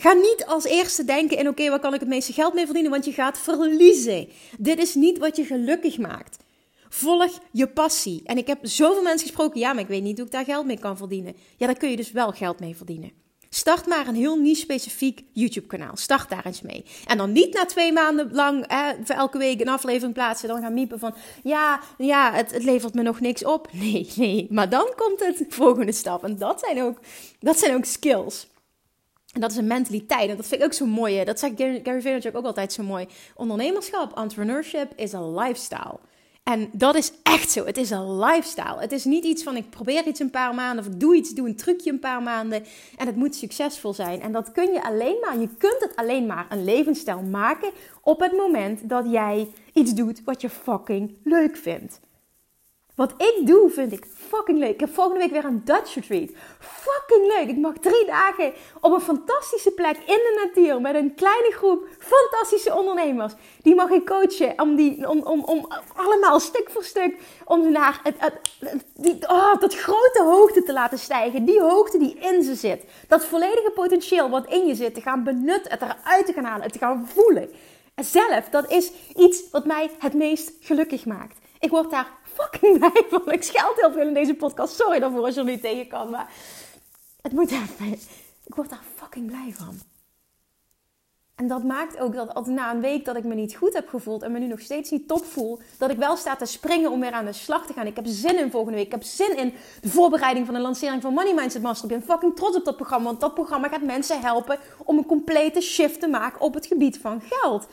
Ga 0.00 0.12
niet 0.12 0.44
als 0.46 0.64
eerste 0.64 1.04
denken 1.04 1.38
in 1.38 1.48
oké, 1.48 1.68
waar 1.68 1.80
kan 1.80 1.94
ik 1.94 2.00
het 2.00 2.08
meeste 2.08 2.32
geld 2.32 2.54
mee 2.54 2.64
verdienen, 2.64 2.90
want 2.90 3.04
je 3.04 3.12
gaat 3.12 3.38
verliezen. 3.38 4.28
Dit 4.58 4.78
is 4.78 4.94
niet 4.94 5.18
wat 5.18 5.36
je 5.36 5.44
gelukkig 5.44 5.98
maakt. 5.98 6.36
Volg 6.88 7.38
je 7.52 7.66
passie. 7.66 8.20
En 8.24 8.38
ik 8.38 8.46
heb 8.46 8.58
zoveel 8.62 9.02
mensen 9.02 9.26
gesproken, 9.26 9.60
ja, 9.60 9.72
maar 9.72 9.82
ik 9.82 9.88
weet 9.88 10.02
niet 10.02 10.16
hoe 10.16 10.26
ik 10.26 10.32
daar 10.32 10.44
geld 10.44 10.66
mee 10.66 10.78
kan 10.78 10.96
verdienen. 10.96 11.36
Ja, 11.56 11.66
daar 11.66 11.76
kun 11.76 11.90
je 11.90 11.96
dus 11.96 12.12
wel 12.12 12.32
geld 12.32 12.60
mee 12.60 12.76
verdienen. 12.76 13.10
Start 13.50 13.86
maar 13.86 14.06
een 14.06 14.14
heel 14.14 14.36
niche 14.36 14.60
specifiek 14.60 15.22
YouTube 15.32 15.66
kanaal. 15.66 15.96
Start 15.96 16.30
daar 16.30 16.46
eens 16.46 16.62
mee. 16.62 16.84
En 17.06 17.18
dan 17.18 17.32
niet 17.32 17.54
na 17.54 17.66
twee 17.66 17.92
maanden 17.92 18.32
lang 18.32 18.64
elke 19.06 19.38
week 19.38 19.60
een 19.60 19.68
aflevering 19.68 20.14
plaatsen. 20.14 20.48
Dan 20.48 20.60
gaan 20.60 20.74
miepen 20.74 20.98
van 20.98 21.14
ja, 21.42 21.80
ja 21.98 22.32
het, 22.32 22.50
het, 22.50 22.64
levert 22.64 22.94
me 22.94 23.02
nog 23.02 23.20
niks 23.20 23.44
op. 23.44 23.68
Nee, 23.80 24.10
nee. 24.16 24.46
Maar 24.50 24.68
dan 24.68 24.92
komt 24.96 25.20
het 25.20 25.44
volgende 25.48 25.92
stap. 25.92 26.24
En 26.24 26.38
dat 26.38 26.60
zijn 26.60 26.82
ook, 26.82 26.98
dat 27.40 27.58
zijn 27.58 27.74
ook 27.74 27.84
skills. 27.84 28.48
En 29.32 29.40
dat 29.40 29.50
is 29.50 29.56
een 29.56 29.66
mentaliteit. 29.66 30.30
En 30.30 30.36
dat 30.36 30.46
vind 30.46 30.60
ik 30.60 30.66
ook 30.66 30.72
zo 30.72 30.86
mooi. 30.86 31.24
Dat 31.24 31.38
zegt 31.38 31.52
Gary, 31.56 31.82
Vaynerchuk 31.82 32.36
ook 32.36 32.44
altijd 32.44 32.72
zo 32.72 32.82
mooi. 32.82 33.06
Ondernemerschap, 33.34 34.16
entrepreneurship 34.16 34.92
is 34.96 35.12
een 35.12 35.34
lifestyle. 35.34 35.98
En 36.42 36.70
dat 36.72 36.94
is 36.94 37.12
echt 37.22 37.50
zo. 37.50 37.64
Het 37.64 37.76
is 37.76 37.90
een 37.90 38.18
lifestyle. 38.18 38.76
Het 38.78 38.92
is 38.92 39.04
niet 39.04 39.24
iets 39.24 39.42
van 39.42 39.56
ik 39.56 39.70
probeer 39.70 40.06
iets 40.06 40.20
een 40.20 40.30
paar 40.30 40.54
maanden 40.54 40.86
of 40.86 40.94
doe 40.94 41.16
iets, 41.16 41.34
doe 41.34 41.48
een 41.48 41.56
trucje 41.56 41.90
een 41.90 41.98
paar 41.98 42.22
maanden 42.22 42.64
en 42.96 43.06
het 43.06 43.16
moet 43.16 43.34
succesvol 43.34 43.94
zijn. 43.94 44.20
En 44.20 44.32
dat 44.32 44.52
kun 44.52 44.72
je 44.72 44.82
alleen 44.82 45.16
maar, 45.20 45.38
je 45.38 45.48
kunt 45.58 45.80
het 45.80 45.96
alleen 45.96 46.26
maar 46.26 46.46
een 46.48 46.64
levensstijl 46.64 47.22
maken 47.22 47.70
op 48.02 48.20
het 48.20 48.32
moment 48.32 48.88
dat 48.88 49.04
jij 49.10 49.48
iets 49.72 49.94
doet 49.94 50.22
wat 50.24 50.40
je 50.40 50.50
fucking 50.50 51.14
leuk 51.24 51.56
vindt. 51.56 52.00
Wat 52.94 53.12
ik 53.16 53.46
doe 53.46 53.70
vind 53.70 53.92
ik 53.92 54.06
fucking 54.28 54.58
leuk. 54.58 54.70
Ik 54.70 54.80
heb 54.80 54.94
volgende 54.94 55.20
week 55.20 55.30
weer 55.30 55.44
een 55.44 55.62
Dutch 55.64 55.94
retreat. 55.94 56.30
Fucking 56.58 57.26
leuk. 57.26 57.48
Ik 57.48 57.56
mag 57.56 57.74
drie 57.80 58.06
dagen 58.06 58.52
op 58.80 58.92
een 58.92 59.00
fantastische 59.00 59.70
plek 59.70 59.96
in 59.96 60.04
de 60.06 60.42
natuur 60.44 60.80
met 60.80 60.94
een 60.94 61.14
kleine 61.14 61.52
groep 61.52 61.86
fantastische 61.98 62.74
ondernemers. 62.74 63.32
Die 63.62 63.74
mag 63.74 63.90
ik 63.90 64.06
coachen 64.06 64.52
om, 64.56 64.76
die, 64.76 65.08
om, 65.08 65.22
om, 65.22 65.44
om 65.44 65.68
allemaal 65.96 66.40
stuk 66.40 66.70
voor 66.70 66.84
stuk 66.84 67.16
om 67.44 67.72
naar 67.72 68.00
het, 68.02 68.14
het, 68.18 68.34
die, 68.94 69.28
oh, 69.28 69.60
dat 69.60 69.74
grote 69.74 70.22
hoogte 70.22 70.62
te 70.62 70.72
laten 70.72 70.98
stijgen. 70.98 71.44
Die 71.44 71.60
hoogte 71.60 71.98
die 71.98 72.18
in 72.18 72.42
ze 72.42 72.54
zit. 72.54 72.84
Dat 73.08 73.24
volledige 73.24 73.70
potentieel 73.74 74.30
wat 74.30 74.46
in 74.46 74.66
je 74.66 74.74
zit 74.74 74.94
te 74.94 75.00
gaan 75.00 75.24
benutten, 75.24 75.70
het 75.70 75.82
eruit 75.82 76.26
te 76.26 76.32
gaan 76.32 76.44
halen, 76.44 76.62
het 76.62 76.72
te 76.72 76.78
gaan 76.78 77.08
voelen. 77.14 77.50
En 77.94 78.04
zelf, 78.04 78.48
dat 78.48 78.70
is 78.70 78.92
iets 79.16 79.50
wat 79.50 79.64
mij 79.64 79.90
het 79.98 80.14
meest 80.14 80.52
gelukkig 80.60 81.04
maakt. 81.04 81.38
Ik 81.58 81.70
word 81.70 81.90
daar 81.90 82.18
fucking 82.40 82.78
blij 82.78 83.06
van. 83.10 83.32
Ik 83.32 83.42
scheld 83.42 83.80
heel 83.80 83.92
veel 83.92 84.06
in 84.06 84.14
deze 84.14 84.34
podcast. 84.34 84.74
Sorry 84.74 84.98
daarvoor 84.98 85.24
als 85.24 85.34
je 85.34 85.40
er 85.40 85.46
niet 85.46 85.62
tegen 85.62 85.88
kan. 85.88 86.10
Maar 86.10 86.32
het 87.22 87.32
moet 87.32 87.50
even. 87.50 87.92
Ik 88.44 88.54
word 88.54 88.70
daar 88.70 88.84
fucking 88.96 89.26
blij 89.26 89.52
van. 89.56 89.80
En 91.40 91.48
dat 91.48 91.64
maakt 91.64 91.98
ook 91.98 92.14
dat 92.14 92.34
als 92.34 92.46
na 92.46 92.70
een 92.70 92.80
week 92.80 93.04
dat 93.04 93.16
ik 93.16 93.24
me 93.24 93.34
niet 93.34 93.56
goed 93.56 93.72
heb 93.72 93.88
gevoeld 93.88 94.22
en 94.22 94.32
me 94.32 94.38
nu 94.38 94.46
nog 94.46 94.60
steeds 94.60 94.90
niet 94.90 95.08
top 95.08 95.24
voel, 95.24 95.60
dat 95.78 95.90
ik 95.90 95.96
wel 95.96 96.16
sta 96.16 96.36
te 96.36 96.44
springen 96.44 96.90
om 96.90 97.00
weer 97.00 97.12
aan 97.12 97.24
de 97.24 97.32
slag 97.32 97.66
te 97.66 97.72
gaan. 97.72 97.86
Ik 97.86 97.96
heb 97.96 98.04
zin 98.06 98.38
in 98.38 98.50
volgende 98.50 98.76
week. 98.76 98.86
Ik 98.86 98.92
heb 98.92 99.02
zin 99.02 99.36
in 99.36 99.54
de 99.80 99.88
voorbereiding 99.88 100.46
van 100.46 100.54
de 100.54 100.60
lancering 100.60 101.02
van 101.02 101.14
Money 101.14 101.34
Mindset 101.34 101.62
Master. 101.62 101.90
Ik 101.90 101.96
ben 101.98 102.06
fucking 102.06 102.36
trots 102.36 102.56
op 102.56 102.64
dat 102.64 102.76
programma, 102.76 103.04
want 103.04 103.20
dat 103.20 103.34
programma 103.34 103.68
gaat 103.68 103.82
mensen 103.82 104.20
helpen 104.20 104.58
om 104.84 104.98
een 104.98 105.06
complete 105.06 105.60
shift 105.60 106.00
te 106.00 106.08
maken 106.08 106.40
op 106.40 106.54
het 106.54 106.66
gebied 106.66 106.98
van 106.98 107.22
geld. 107.28 107.66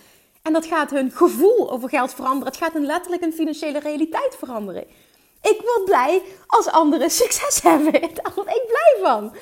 En 0.47 0.53
dat 0.53 0.65
gaat 0.65 0.91
hun 0.91 1.11
gevoel 1.11 1.71
over 1.71 1.89
geld 1.89 2.13
veranderen. 2.13 2.47
Het 2.47 2.57
gaat 2.57 2.73
hun 2.73 2.85
letterlijk 2.85 3.23
een 3.23 3.33
financiële 3.33 3.79
realiteit 3.79 4.35
veranderen. 4.37 4.83
Ik 5.41 5.61
word 5.61 5.85
blij 5.85 6.21
als 6.47 6.67
anderen 6.67 7.09
succes 7.09 7.61
hebben. 7.69 7.91
Daar 7.91 8.31
word 8.35 8.47
ik 8.47 8.63
blij 8.67 8.97
van. 9.01 9.35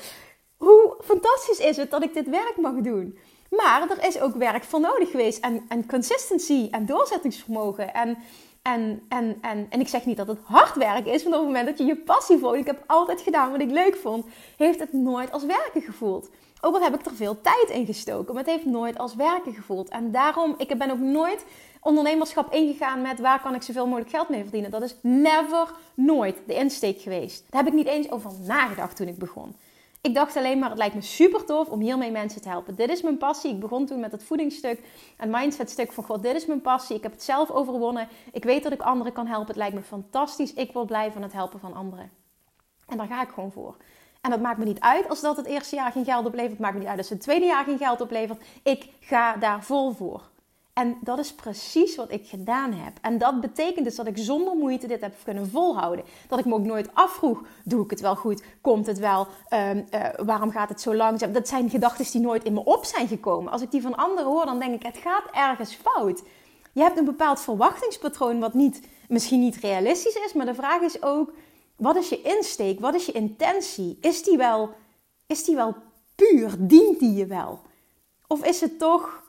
Hoe 0.56 0.96
fantastisch 1.04 1.58
is 1.58 1.76
het 1.76 1.90
dat 1.90 2.02
ik 2.02 2.14
dit 2.14 2.28
werk 2.28 2.56
mag 2.56 2.74
doen? 2.74 3.18
Maar 3.50 3.90
er 3.90 4.06
is 4.06 4.20
ook 4.20 4.34
werk 4.34 4.64
voor 4.64 4.80
nodig 4.80 5.10
geweest. 5.10 5.44
En, 5.44 5.64
en 5.68 5.86
consistency 5.86 6.68
en 6.70 6.86
doorzettingsvermogen. 6.86 7.94
En, 7.94 8.18
en, 8.62 9.02
en, 9.08 9.38
en, 9.40 9.66
en 9.70 9.80
ik 9.80 9.88
zeg 9.88 10.04
niet 10.04 10.16
dat 10.16 10.28
het 10.28 10.38
hard 10.42 10.76
werk 10.76 11.06
is. 11.06 11.22
Want 11.22 11.34
op 11.34 11.40
het 11.40 11.50
moment 11.50 11.66
dat 11.66 11.78
je 11.78 11.84
je 11.84 11.96
passie 11.96 12.38
volgt. 12.38 12.58
Ik 12.58 12.66
heb 12.66 12.82
altijd 12.86 13.20
gedaan 13.20 13.50
wat 13.50 13.60
ik 13.60 13.70
leuk 13.70 13.96
vond. 13.96 14.26
Heeft 14.56 14.78
het 14.78 14.92
nooit 14.92 15.32
als 15.32 15.44
werken 15.44 15.82
gevoeld. 15.82 16.30
Ook 16.66 16.74
al 16.74 16.82
heb 16.82 16.94
ik 16.94 17.06
er 17.06 17.14
veel 17.14 17.40
tijd 17.40 17.70
in 17.70 17.86
gestoken, 17.86 18.34
maar 18.34 18.42
het 18.42 18.52
heeft 18.52 18.64
nooit 18.64 18.98
als 18.98 19.14
werken 19.14 19.54
gevoeld. 19.54 19.88
En 19.88 20.10
daarom, 20.10 20.54
ik 20.58 20.78
ben 20.78 20.90
ook 20.90 20.98
nooit 20.98 21.44
ondernemerschap 21.80 22.52
ingegaan 22.52 23.02
met 23.02 23.20
waar 23.20 23.40
kan 23.40 23.54
ik 23.54 23.62
zoveel 23.62 23.86
mogelijk 23.86 24.10
geld 24.10 24.28
mee 24.28 24.42
verdienen. 24.42 24.70
Dat 24.70 24.82
is 24.82 24.96
never, 25.00 25.70
nooit 25.94 26.38
de 26.46 26.54
insteek 26.54 27.00
geweest. 27.00 27.44
Daar 27.50 27.62
heb 27.62 27.72
ik 27.72 27.78
niet 27.78 27.86
eens 27.86 28.10
over 28.10 28.30
nagedacht 28.46 28.96
toen 28.96 29.08
ik 29.08 29.18
begon. 29.18 29.56
Ik 30.00 30.14
dacht 30.14 30.36
alleen 30.36 30.58
maar, 30.58 30.68
het 30.68 30.78
lijkt 30.78 30.94
me 30.94 31.00
super 31.00 31.44
tof 31.44 31.68
om 31.68 31.80
hiermee 31.80 32.10
mensen 32.10 32.42
te 32.42 32.48
helpen. 32.48 32.74
Dit 32.74 32.88
is 32.88 33.02
mijn 33.02 33.18
passie. 33.18 33.52
Ik 33.52 33.60
begon 33.60 33.86
toen 33.86 34.00
met 34.00 34.12
het 34.12 34.24
voedingsstuk 34.24 34.80
en 35.16 35.30
mindsetstuk 35.30 35.92
van 35.92 36.04
God, 36.04 36.22
dit 36.22 36.34
is 36.34 36.46
mijn 36.46 36.60
passie. 36.60 36.96
Ik 36.96 37.02
heb 37.02 37.12
het 37.12 37.22
zelf 37.22 37.50
overwonnen. 37.50 38.08
Ik 38.32 38.44
weet 38.44 38.62
dat 38.62 38.72
ik 38.72 38.80
anderen 38.80 39.12
kan 39.12 39.26
helpen. 39.26 39.46
Het 39.46 39.56
lijkt 39.56 39.74
me 39.74 39.82
fantastisch. 39.82 40.54
Ik 40.54 40.72
wil 40.72 40.84
blij 40.84 41.12
van 41.12 41.22
het 41.22 41.32
helpen 41.32 41.60
van 41.60 41.74
anderen. 41.74 42.10
En 42.86 42.96
daar 42.96 43.06
ga 43.06 43.22
ik 43.22 43.28
gewoon 43.28 43.52
voor. 43.52 43.76
En 44.26 44.32
dat 44.32 44.40
maakt 44.40 44.58
me 44.58 44.64
niet 44.64 44.80
uit 44.80 45.08
als 45.08 45.20
dat 45.20 45.36
het 45.36 45.46
eerste 45.46 45.76
jaar 45.76 45.92
geen 45.92 46.04
geld 46.04 46.26
oplevert. 46.26 46.58
Maakt 46.58 46.74
me 46.74 46.80
niet 46.80 46.88
uit 46.88 46.98
als 46.98 47.08
het 47.08 47.20
tweede 47.20 47.46
jaar 47.46 47.64
geen 47.64 47.78
geld 47.78 48.00
oplevert. 48.00 48.42
Ik 48.62 48.88
ga 49.00 49.36
daar 49.36 49.62
vol 49.64 49.92
voor. 49.92 50.22
En 50.72 50.96
dat 51.00 51.18
is 51.18 51.34
precies 51.34 51.96
wat 51.96 52.12
ik 52.12 52.26
gedaan 52.26 52.72
heb. 52.72 52.92
En 53.00 53.18
dat 53.18 53.40
betekent 53.40 53.84
dus 53.84 53.96
dat 53.96 54.06
ik 54.06 54.16
zonder 54.18 54.56
moeite 54.56 54.86
dit 54.86 55.00
heb 55.00 55.14
kunnen 55.24 55.50
volhouden. 55.50 56.04
Dat 56.28 56.38
ik 56.38 56.44
me 56.44 56.54
ook 56.54 56.64
nooit 56.64 56.88
afvroeg: 56.94 57.42
doe 57.64 57.84
ik 57.84 57.90
het 57.90 58.00
wel 58.00 58.16
goed? 58.16 58.42
Komt 58.60 58.86
het 58.86 58.98
wel? 58.98 59.26
Ehm, 59.48 59.82
eh, 59.90 60.08
waarom 60.16 60.50
gaat 60.50 60.68
het 60.68 60.80
zo 60.80 60.94
langzaam? 60.94 61.32
Dat 61.32 61.48
zijn 61.48 61.70
gedachten 61.70 62.12
die 62.12 62.20
nooit 62.20 62.44
in 62.44 62.52
me 62.52 62.64
op 62.64 62.84
zijn 62.84 63.08
gekomen. 63.08 63.52
Als 63.52 63.62
ik 63.62 63.70
die 63.70 63.82
van 63.82 63.96
anderen 63.96 64.30
hoor, 64.32 64.44
dan 64.44 64.58
denk 64.58 64.74
ik: 64.74 64.82
het 64.82 64.96
gaat 64.96 65.24
ergens 65.32 65.74
fout. 65.74 66.22
Je 66.72 66.82
hebt 66.82 66.98
een 66.98 67.04
bepaald 67.04 67.40
verwachtingspatroon 67.40 68.40
wat 68.40 68.54
niet, 68.54 68.80
misschien 69.08 69.40
niet 69.40 69.56
realistisch 69.56 70.18
is, 70.26 70.32
maar 70.32 70.46
de 70.46 70.54
vraag 70.54 70.80
is 70.80 71.02
ook 71.02 71.32
wat 71.76 71.96
is 71.96 72.08
je 72.08 72.22
insteek? 72.22 72.80
Wat 72.80 72.94
is 72.94 73.06
je 73.06 73.12
intentie? 73.12 73.98
Is 74.00 74.22
die 74.22 74.36
wel, 74.36 74.70
is 75.26 75.44
die 75.44 75.56
wel 75.56 75.74
puur? 76.14 76.54
Dient 76.58 76.98
die 76.98 77.14
je 77.14 77.26
wel? 77.26 77.60
Of 78.26 78.44
is 78.44 78.60
het 78.60 78.78
toch, 78.78 79.22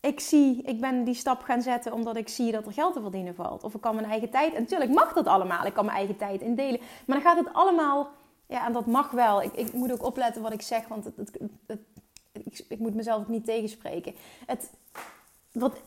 ik 0.00 0.20
zie, 0.20 0.62
ik 0.62 0.80
ben 0.80 1.04
die 1.04 1.14
stap 1.14 1.42
gaan 1.42 1.62
zetten 1.62 1.92
omdat 1.92 2.16
ik 2.16 2.28
zie 2.28 2.52
dat 2.52 2.66
er 2.66 2.72
geld 2.72 2.94
te 2.94 3.00
verdienen 3.00 3.34
valt. 3.34 3.64
Of 3.64 3.74
ik 3.74 3.80
kan 3.80 3.94
mijn 3.94 4.06
eigen 4.06 4.30
tijd, 4.30 4.54
en 4.54 4.60
natuurlijk 4.60 4.90
mag 4.90 5.12
dat 5.12 5.26
allemaal, 5.26 5.66
ik 5.66 5.72
kan 5.72 5.84
mijn 5.84 5.96
eigen 5.96 6.16
tijd 6.16 6.40
indelen. 6.40 6.80
Maar 7.06 7.22
dan 7.22 7.26
gaat 7.26 7.44
het 7.44 7.54
allemaal, 7.54 8.10
ja, 8.46 8.66
en 8.66 8.72
dat 8.72 8.86
mag 8.86 9.10
wel. 9.10 9.42
Ik, 9.42 9.52
ik 9.52 9.72
moet 9.72 9.92
ook 9.92 10.04
opletten 10.04 10.42
wat 10.42 10.52
ik 10.52 10.62
zeg, 10.62 10.88
want 10.88 11.04
het, 11.04 11.38
ik, 12.32 12.64
ik, 12.68 12.78
moet 12.78 12.94
mezelf 12.94 13.20
ook 13.20 13.28
niet 13.28 13.44
tegenspreken. 13.44 14.14
Het, 14.46 14.70
wat, 15.52 15.80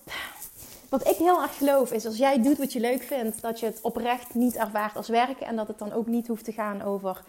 wat 0.89 1.08
ik 1.08 1.15
heel 1.15 1.42
erg 1.42 1.58
geloof 1.58 1.92
is, 1.92 2.06
als 2.06 2.18
jij 2.18 2.42
doet 2.42 2.58
wat 2.58 2.74
je 2.74 2.80
leuk 2.80 3.04
vindt, 3.04 3.42
dat 3.42 3.60
je 3.60 3.65
het 3.65 3.82
oprecht 3.82 4.34
niet 4.34 4.56
ervaart 4.56 4.96
als 4.96 5.08
werken. 5.08 5.48
En 5.48 5.56
dat 5.56 5.68
het 5.68 5.80
dan 5.80 5.92
ook 5.92 6.08
niet 6.08 6.27
hoeft 6.27 6.44
te 6.44 6.51
gaan 6.51 6.82
over 6.82 7.24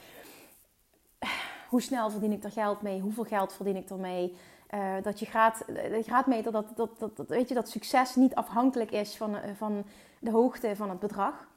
eh, 1.18 1.28
hoe 1.68 1.82
snel 1.82 2.10
verdien 2.10 2.32
ik 2.32 2.44
er 2.44 2.50
geld 2.50 2.82
mee, 2.82 3.00
hoeveel 3.00 3.24
geld 3.24 3.52
verdien 3.52 3.76
ik 3.76 3.90
ermee. 3.90 4.36
Uh, 4.74 4.94
dat 5.02 5.18
je 5.18 5.26
gaat, 5.26 5.64
gaat 6.02 6.26
meten 6.26 6.52
dat, 6.52 6.76
dat, 6.76 6.98
dat, 6.98 7.16
dat, 7.16 7.28
weet 7.28 7.48
je, 7.48 7.54
dat 7.54 7.68
succes 7.68 8.14
niet 8.14 8.34
afhankelijk 8.34 8.90
is 8.90 9.16
van, 9.16 9.36
eh, 9.36 9.50
van 9.56 9.84
de 10.20 10.30
hoogte 10.30 10.76
van 10.76 10.90
het 10.90 10.98
bedrag. 10.98 11.48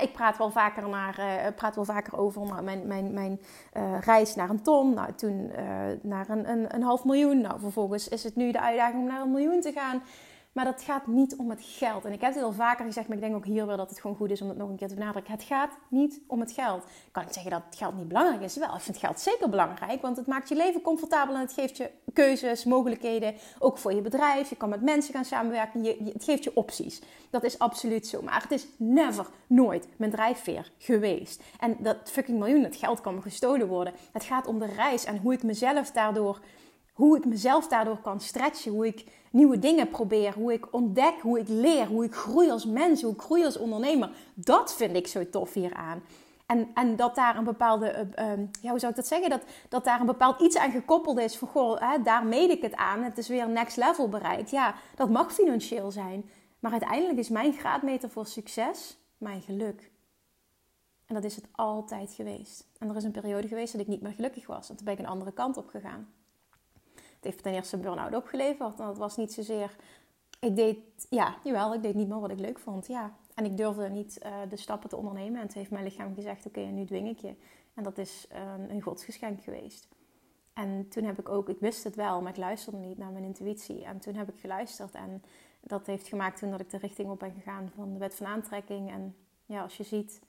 ik 0.00 0.12
praat 0.12 0.38
wel 0.38 0.50
vaker, 0.50 0.88
naar, 0.88 1.52
praat 1.56 1.74
wel 1.74 1.84
vaker 1.84 2.18
over 2.18 2.62
mijn, 2.62 2.86
mijn, 2.86 3.12
mijn 3.12 3.40
reis 4.00 4.34
naar 4.34 4.50
een 4.50 4.62
ton. 4.62 4.94
Nou, 4.94 5.12
toen 5.12 5.50
naar 6.02 6.28
een, 6.28 6.50
een, 6.50 6.74
een 6.74 6.82
half 6.82 7.04
miljoen. 7.04 7.40
Nou, 7.40 7.60
vervolgens 7.60 8.08
is 8.08 8.24
het 8.24 8.36
nu 8.36 8.52
de 8.52 8.60
uitdaging 8.60 9.00
om 9.00 9.06
naar 9.08 9.20
een 9.20 9.30
miljoen 9.30 9.60
te 9.60 9.72
gaan. 9.72 10.02
Maar 10.52 10.64
dat 10.64 10.82
gaat 10.82 11.06
niet 11.06 11.36
om 11.36 11.50
het 11.50 11.62
geld. 11.62 12.04
En 12.04 12.12
ik 12.12 12.20
heb 12.20 12.34
het 12.34 12.42
al 12.42 12.52
vaker 12.52 12.84
gezegd, 12.84 13.08
maar 13.08 13.16
ik 13.16 13.22
denk 13.22 13.34
ook 13.34 13.44
hier 13.44 13.66
wel 13.66 13.76
dat 13.76 13.90
het 13.90 14.00
gewoon 14.00 14.16
goed 14.16 14.30
is 14.30 14.42
om 14.42 14.48
het 14.48 14.56
nog 14.58 14.68
een 14.68 14.76
keer 14.76 14.88
te 14.88 14.94
benadrukken. 14.94 15.32
Het 15.32 15.42
gaat 15.42 15.70
niet 15.88 16.20
om 16.26 16.40
het 16.40 16.52
geld. 16.52 16.84
Kan 17.12 17.24
niet 17.24 17.34
zeggen 17.34 17.52
dat 17.52 17.62
het 17.66 17.76
geld 17.76 17.96
niet 17.96 18.08
belangrijk 18.08 18.42
is. 18.42 18.56
Wel, 18.56 18.74
ik 18.74 18.80
vind 18.80 18.96
geld 18.96 19.20
zeker 19.20 19.48
belangrijk, 19.48 20.02
want 20.02 20.16
het 20.16 20.26
maakt 20.26 20.48
je 20.48 20.56
leven 20.56 20.80
comfortabel 20.80 21.34
en 21.34 21.40
het 21.40 21.52
geeft 21.52 21.76
je 21.76 21.90
keuzes, 22.12 22.64
mogelijkheden. 22.64 23.34
Ook 23.58 23.78
voor 23.78 23.92
je 23.92 24.00
bedrijf. 24.00 24.48
Je 24.48 24.56
kan 24.56 24.68
met 24.68 24.82
mensen 24.82 25.14
gaan 25.14 25.24
samenwerken. 25.24 25.82
Je, 25.82 26.10
het 26.12 26.24
geeft 26.24 26.44
je 26.44 26.56
opties. 26.56 27.00
Dat 27.30 27.44
is 27.44 27.58
absoluut 27.58 28.06
zo. 28.06 28.22
Maar 28.22 28.42
het 28.42 28.50
is 28.50 28.66
never, 28.76 29.26
nooit 29.46 29.88
mijn 29.96 30.10
drijfveer 30.10 30.70
geweest. 30.78 31.42
En 31.58 31.76
dat 31.78 31.96
fucking 32.04 32.38
miljoen, 32.38 32.62
dat 32.62 32.76
geld 32.76 33.00
kan 33.00 33.14
me 33.14 33.20
gestolen 33.20 33.68
worden. 33.68 33.92
Het 34.12 34.24
gaat 34.24 34.46
om 34.46 34.58
de 34.58 34.66
reis 34.66 35.04
en 35.04 35.18
hoe 35.18 35.32
ik 35.32 35.42
mezelf 35.42 35.90
daardoor 35.90 36.40
hoe 37.00 37.16
ik 37.16 37.24
mezelf 37.24 37.68
daardoor 37.68 38.00
kan 38.00 38.20
stretchen, 38.20 38.72
hoe 38.72 38.86
ik 38.86 39.04
nieuwe 39.30 39.58
dingen 39.58 39.88
probeer, 39.88 40.34
hoe 40.34 40.52
ik 40.52 40.72
ontdek, 40.74 41.14
hoe 41.20 41.38
ik 41.38 41.48
leer, 41.48 41.86
hoe 41.86 42.04
ik 42.04 42.14
groei 42.14 42.50
als 42.50 42.66
mens, 42.66 43.02
hoe 43.02 43.12
ik 43.12 43.20
groei 43.20 43.44
als 43.44 43.58
ondernemer. 43.58 44.10
Dat 44.34 44.74
vind 44.74 44.96
ik 44.96 45.06
zo 45.06 45.30
tof 45.30 45.52
hieraan. 45.52 46.02
En, 46.46 46.68
en 46.74 46.96
dat 46.96 47.14
daar 47.14 47.36
een 47.36 47.44
bepaalde, 47.44 48.08
uh, 48.18 48.26
ja, 48.60 48.70
hoe 48.70 48.78
zou 48.78 48.90
ik 48.90 48.96
dat 48.96 49.06
zeggen? 49.06 49.30
Dat, 49.30 49.42
dat 49.68 49.84
daar 49.84 50.00
een 50.00 50.06
bepaald 50.06 50.40
iets 50.40 50.56
aan 50.56 50.70
gekoppeld 50.70 51.18
is 51.18 51.36
van, 51.36 51.48
goh, 51.48 51.80
hè, 51.80 52.02
daar 52.02 52.26
meet 52.26 52.50
ik 52.50 52.62
het 52.62 52.74
aan. 52.74 53.02
Het 53.02 53.18
is 53.18 53.28
weer 53.28 53.48
next 53.48 53.76
level 53.76 54.08
bereikt. 54.08 54.50
Ja, 54.50 54.74
dat 54.94 55.10
mag 55.10 55.32
financieel 55.32 55.90
zijn. 55.90 56.30
Maar 56.58 56.70
uiteindelijk 56.70 57.18
is 57.18 57.28
mijn 57.28 57.52
graadmeter 57.52 58.10
voor 58.10 58.26
succes 58.26 58.98
mijn 59.18 59.42
geluk. 59.42 59.90
En 61.06 61.14
dat 61.14 61.24
is 61.24 61.36
het 61.36 61.48
altijd 61.52 62.12
geweest. 62.12 62.66
En 62.78 62.88
er 62.88 62.96
is 62.96 63.04
een 63.04 63.10
periode 63.10 63.48
geweest 63.48 63.72
dat 63.72 63.80
ik 63.80 63.86
niet 63.86 64.02
meer 64.02 64.12
gelukkig 64.12 64.46
was. 64.46 64.70
En 64.70 64.76
toen 64.76 64.84
ben 64.84 64.94
ik 64.94 65.00
een 65.00 65.06
andere 65.06 65.32
kant 65.32 65.56
op 65.56 65.68
gegaan. 65.68 66.08
Het 67.20 67.30
heeft 67.30 67.42
ten 67.42 67.52
eerste 67.52 67.76
een 67.76 67.82
burn-out 67.82 68.14
opgeleverd. 68.14 68.80
En 68.80 68.86
dat 68.86 68.98
was 68.98 69.16
niet 69.16 69.32
zozeer... 69.32 69.76
Ik 70.40 70.56
deed, 70.56 70.78
ja, 71.10 71.36
jawel, 71.44 71.74
ik 71.74 71.82
deed 71.82 71.94
niet 71.94 72.08
meer 72.08 72.20
wat 72.20 72.30
ik 72.30 72.38
leuk 72.38 72.58
vond. 72.58 72.86
Ja, 72.86 73.16
en 73.34 73.44
ik 73.44 73.56
durfde 73.56 73.88
niet 73.88 74.20
uh, 74.22 74.32
de 74.48 74.56
stappen 74.56 74.88
te 74.88 74.96
ondernemen. 74.96 75.40
En 75.40 75.46
toen 75.46 75.58
heeft 75.58 75.70
mijn 75.70 75.84
lichaam 75.84 76.14
gezegd: 76.14 76.46
Oké, 76.46 76.60
nu 76.60 76.84
dwing 76.84 77.08
ik 77.08 77.18
je. 77.18 77.34
En 77.74 77.82
dat 77.82 77.98
is 77.98 78.26
uh, 78.32 78.68
een 78.68 78.82
godsgeschenk 78.82 79.42
geweest. 79.42 79.88
En 80.52 80.88
toen 80.88 81.04
heb 81.04 81.18
ik 81.18 81.28
ook, 81.28 81.48
ik 81.48 81.60
wist 81.60 81.84
het 81.84 81.94
wel, 81.94 82.22
maar 82.22 82.30
ik 82.30 82.36
luisterde 82.36 82.78
niet 82.78 82.98
naar 82.98 83.10
mijn 83.10 83.24
intuïtie. 83.24 83.84
En 83.84 83.98
toen 83.98 84.14
heb 84.14 84.28
ik 84.28 84.40
geluisterd. 84.40 84.94
En 84.94 85.22
dat 85.60 85.86
heeft 85.86 86.08
gemaakt 86.08 86.38
toen 86.38 86.50
dat 86.50 86.60
ik 86.60 86.70
de 86.70 86.78
richting 86.78 87.10
op 87.10 87.18
ben 87.18 87.32
gegaan 87.32 87.70
van 87.74 87.92
de 87.92 87.98
wet 87.98 88.14
van 88.14 88.26
aantrekking. 88.26 88.90
En 88.90 89.16
ja, 89.46 89.62
als 89.62 89.76
je 89.76 89.84
ziet, 89.84 90.20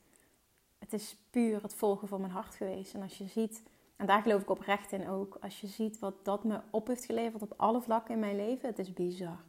het 0.79 0.93
is 0.93 1.17
puur 1.29 1.61
het 1.61 1.73
volgen 1.73 2.07
van 2.07 2.21
mijn 2.21 2.33
hart 2.33 2.55
geweest. 2.55 2.93
En 2.93 3.01
als 3.01 3.17
je 3.17 3.27
ziet, 3.27 3.63
en 4.01 4.07
daar 4.07 4.21
geloof 4.21 4.41
ik 4.41 4.49
oprecht 4.49 4.91
in 4.91 5.07
ook, 5.07 5.37
als 5.41 5.61
je 5.61 5.67
ziet 5.67 5.99
wat 5.99 6.25
dat 6.25 6.43
me 6.43 6.61
op 6.71 6.87
heeft 6.87 7.05
geleverd 7.05 7.41
op 7.41 7.53
alle 7.57 7.81
vlakken 7.81 8.13
in 8.13 8.19
mijn 8.19 8.35
leven, 8.35 8.69
het 8.69 8.79
is 8.79 8.93
bizar. 8.93 9.43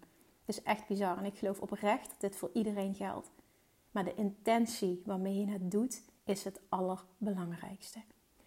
Het 0.45 0.57
is 0.57 0.63
echt 0.63 0.87
bizar. 0.87 1.19
En 1.19 1.25
ik 1.25 1.39
geloof 1.39 1.61
oprecht 1.61 2.09
dat 2.09 2.21
dit 2.21 2.37
voor 2.37 2.51
iedereen 2.53 2.95
geldt. 2.95 3.31
Maar 3.91 4.05
de 4.05 4.15
intentie 4.15 5.03
waarmee 5.05 5.39
je 5.39 5.47
het 5.47 5.71
doet, 5.71 6.03
is 6.25 6.45
het 6.45 6.61
allerbelangrijkste. 6.69 7.99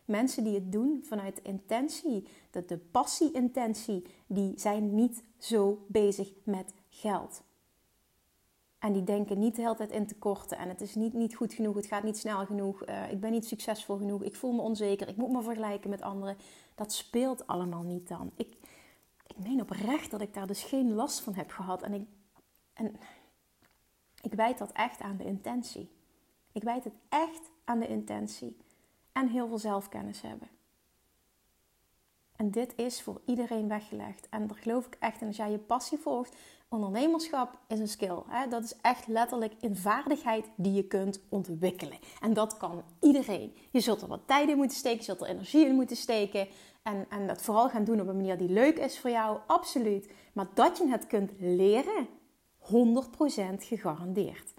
Mensen 0.06 0.44
die 0.44 0.54
het 0.54 0.72
doen 0.72 1.04
vanuit 1.04 1.42
intentie, 1.42 2.28
de, 2.52 2.66
de 2.66 2.78
passie-intentie, 2.78 4.06
die 4.28 4.60
zijn 4.60 4.96
niet 4.96 5.24
zo 5.38 5.86
bezig 5.88 6.32
met 6.44 6.74
geld. 6.90 7.44
En 8.86 8.94
die 8.94 9.04
denken 9.04 9.40
niet 9.40 9.56
de 9.56 9.62
hele 9.62 9.76
tijd 9.76 9.92
in 9.92 10.08
tekorten. 10.08 10.58
En 10.58 10.70
het 10.70 10.82
is 10.82 10.96
niet, 10.96 11.14
niet 11.14 11.36
goed 11.36 11.54
genoeg, 11.54 11.76
het 11.76 11.86
gaat 11.86 12.04
niet 12.04 12.18
snel 12.18 12.46
genoeg. 12.46 12.88
Uh, 12.88 13.12
ik 13.12 13.20
ben 13.20 13.32
niet 13.32 13.46
succesvol 13.46 13.98
genoeg, 13.98 14.24
ik 14.24 14.36
voel 14.36 14.54
me 14.54 14.62
onzeker, 14.62 15.08
ik 15.08 15.16
moet 15.16 15.32
me 15.32 15.42
vergelijken 15.42 15.90
met 15.90 16.02
anderen. 16.02 16.38
Dat 16.76 16.94
speelt 16.94 17.48
allemaal 17.48 17.84
niet 17.84 18.08
dan. 18.08 18.32
Ik, 18.36 18.58
ik 19.28 19.38
meen 19.38 19.62
oprecht 19.62 20.12
dat 20.12 20.22
ik 20.22 20.34
daar 20.34 20.48
dus 20.48 20.64
geen 20.64 20.94
last 20.94 21.20
van 21.20 21.34
heb 21.34 21.52
gehad. 21.52 21.82
En 21.82 21.94
ik, 21.94 22.08
en 22.74 22.96
ik 24.22 24.34
wijd 24.34 24.58
dat 24.58 24.72
echt 24.72 25.02
aan 25.02 25.18
de 25.18 25.26
intentie. 25.26 25.90
Ik 26.52 26.64
wijd 26.64 26.84
het 26.84 26.96
echt 27.10 27.52
aan 27.64 27.80
de 27.80 27.88
intentie. 27.88 28.58
En 29.12 29.28
heel 29.28 29.48
veel 29.48 29.60
zelfkennis 29.60 30.22
hebben. 30.22 30.48
En 32.36 32.52
dit 32.52 32.76
is 32.76 33.02
voor 33.02 33.22
iedereen 33.26 33.68
weggelegd. 33.68 34.30
En 34.30 34.48
daar 34.48 34.58
geloof 34.58 34.86
ik 34.86 34.98
echt 35.00 35.22
in. 35.22 35.28
Als 35.28 35.38
jij 35.38 35.52
je 35.52 35.58
passie 35.58 35.98
volgt, 35.98 36.36
ondernemerschap 36.76 37.58
is 37.68 37.80
een 37.80 37.88
skill. 37.88 38.18
Hè? 38.28 38.48
Dat 38.48 38.64
is 38.64 38.76
echt 38.82 39.08
letterlijk 39.08 39.54
een 39.62 39.78
vaardigheid 39.78 40.46
die 40.56 40.74
je 40.74 40.84
kunt 40.84 41.20
ontwikkelen. 41.30 41.98
En 42.22 42.34
dat 42.34 42.58
kan 42.58 42.84
iedereen. 43.02 43.56
Je 43.72 43.80
zult 43.80 44.02
er 44.02 44.08
wat 44.08 44.22
tijd 44.26 44.50
in 44.50 44.58
moeten 44.58 44.78
steken, 44.78 44.98
je 44.98 45.04
zult 45.04 45.22
er 45.22 45.28
energie 45.28 45.66
in 45.66 45.76
moeten 45.76 45.96
steken. 45.96 46.48
En, 46.84 47.06
en 47.10 47.28
dat 47.28 47.42
vooral 47.42 47.70
gaan 47.70 47.84
doen 47.84 48.02
op 48.02 48.08
een 48.08 48.16
manier 48.16 48.38
die 48.38 48.50
leuk 48.50 48.78
is 48.78 49.00
voor 49.00 49.10
jou, 49.10 49.38
absoluut. 49.48 50.10
Maar 50.34 50.48
dat 50.54 50.78
je 50.78 50.88
het 50.88 51.08
kunt 51.08 51.32
leren, 51.40 52.08
100% 52.60 52.68
gegarandeerd. 53.58 54.54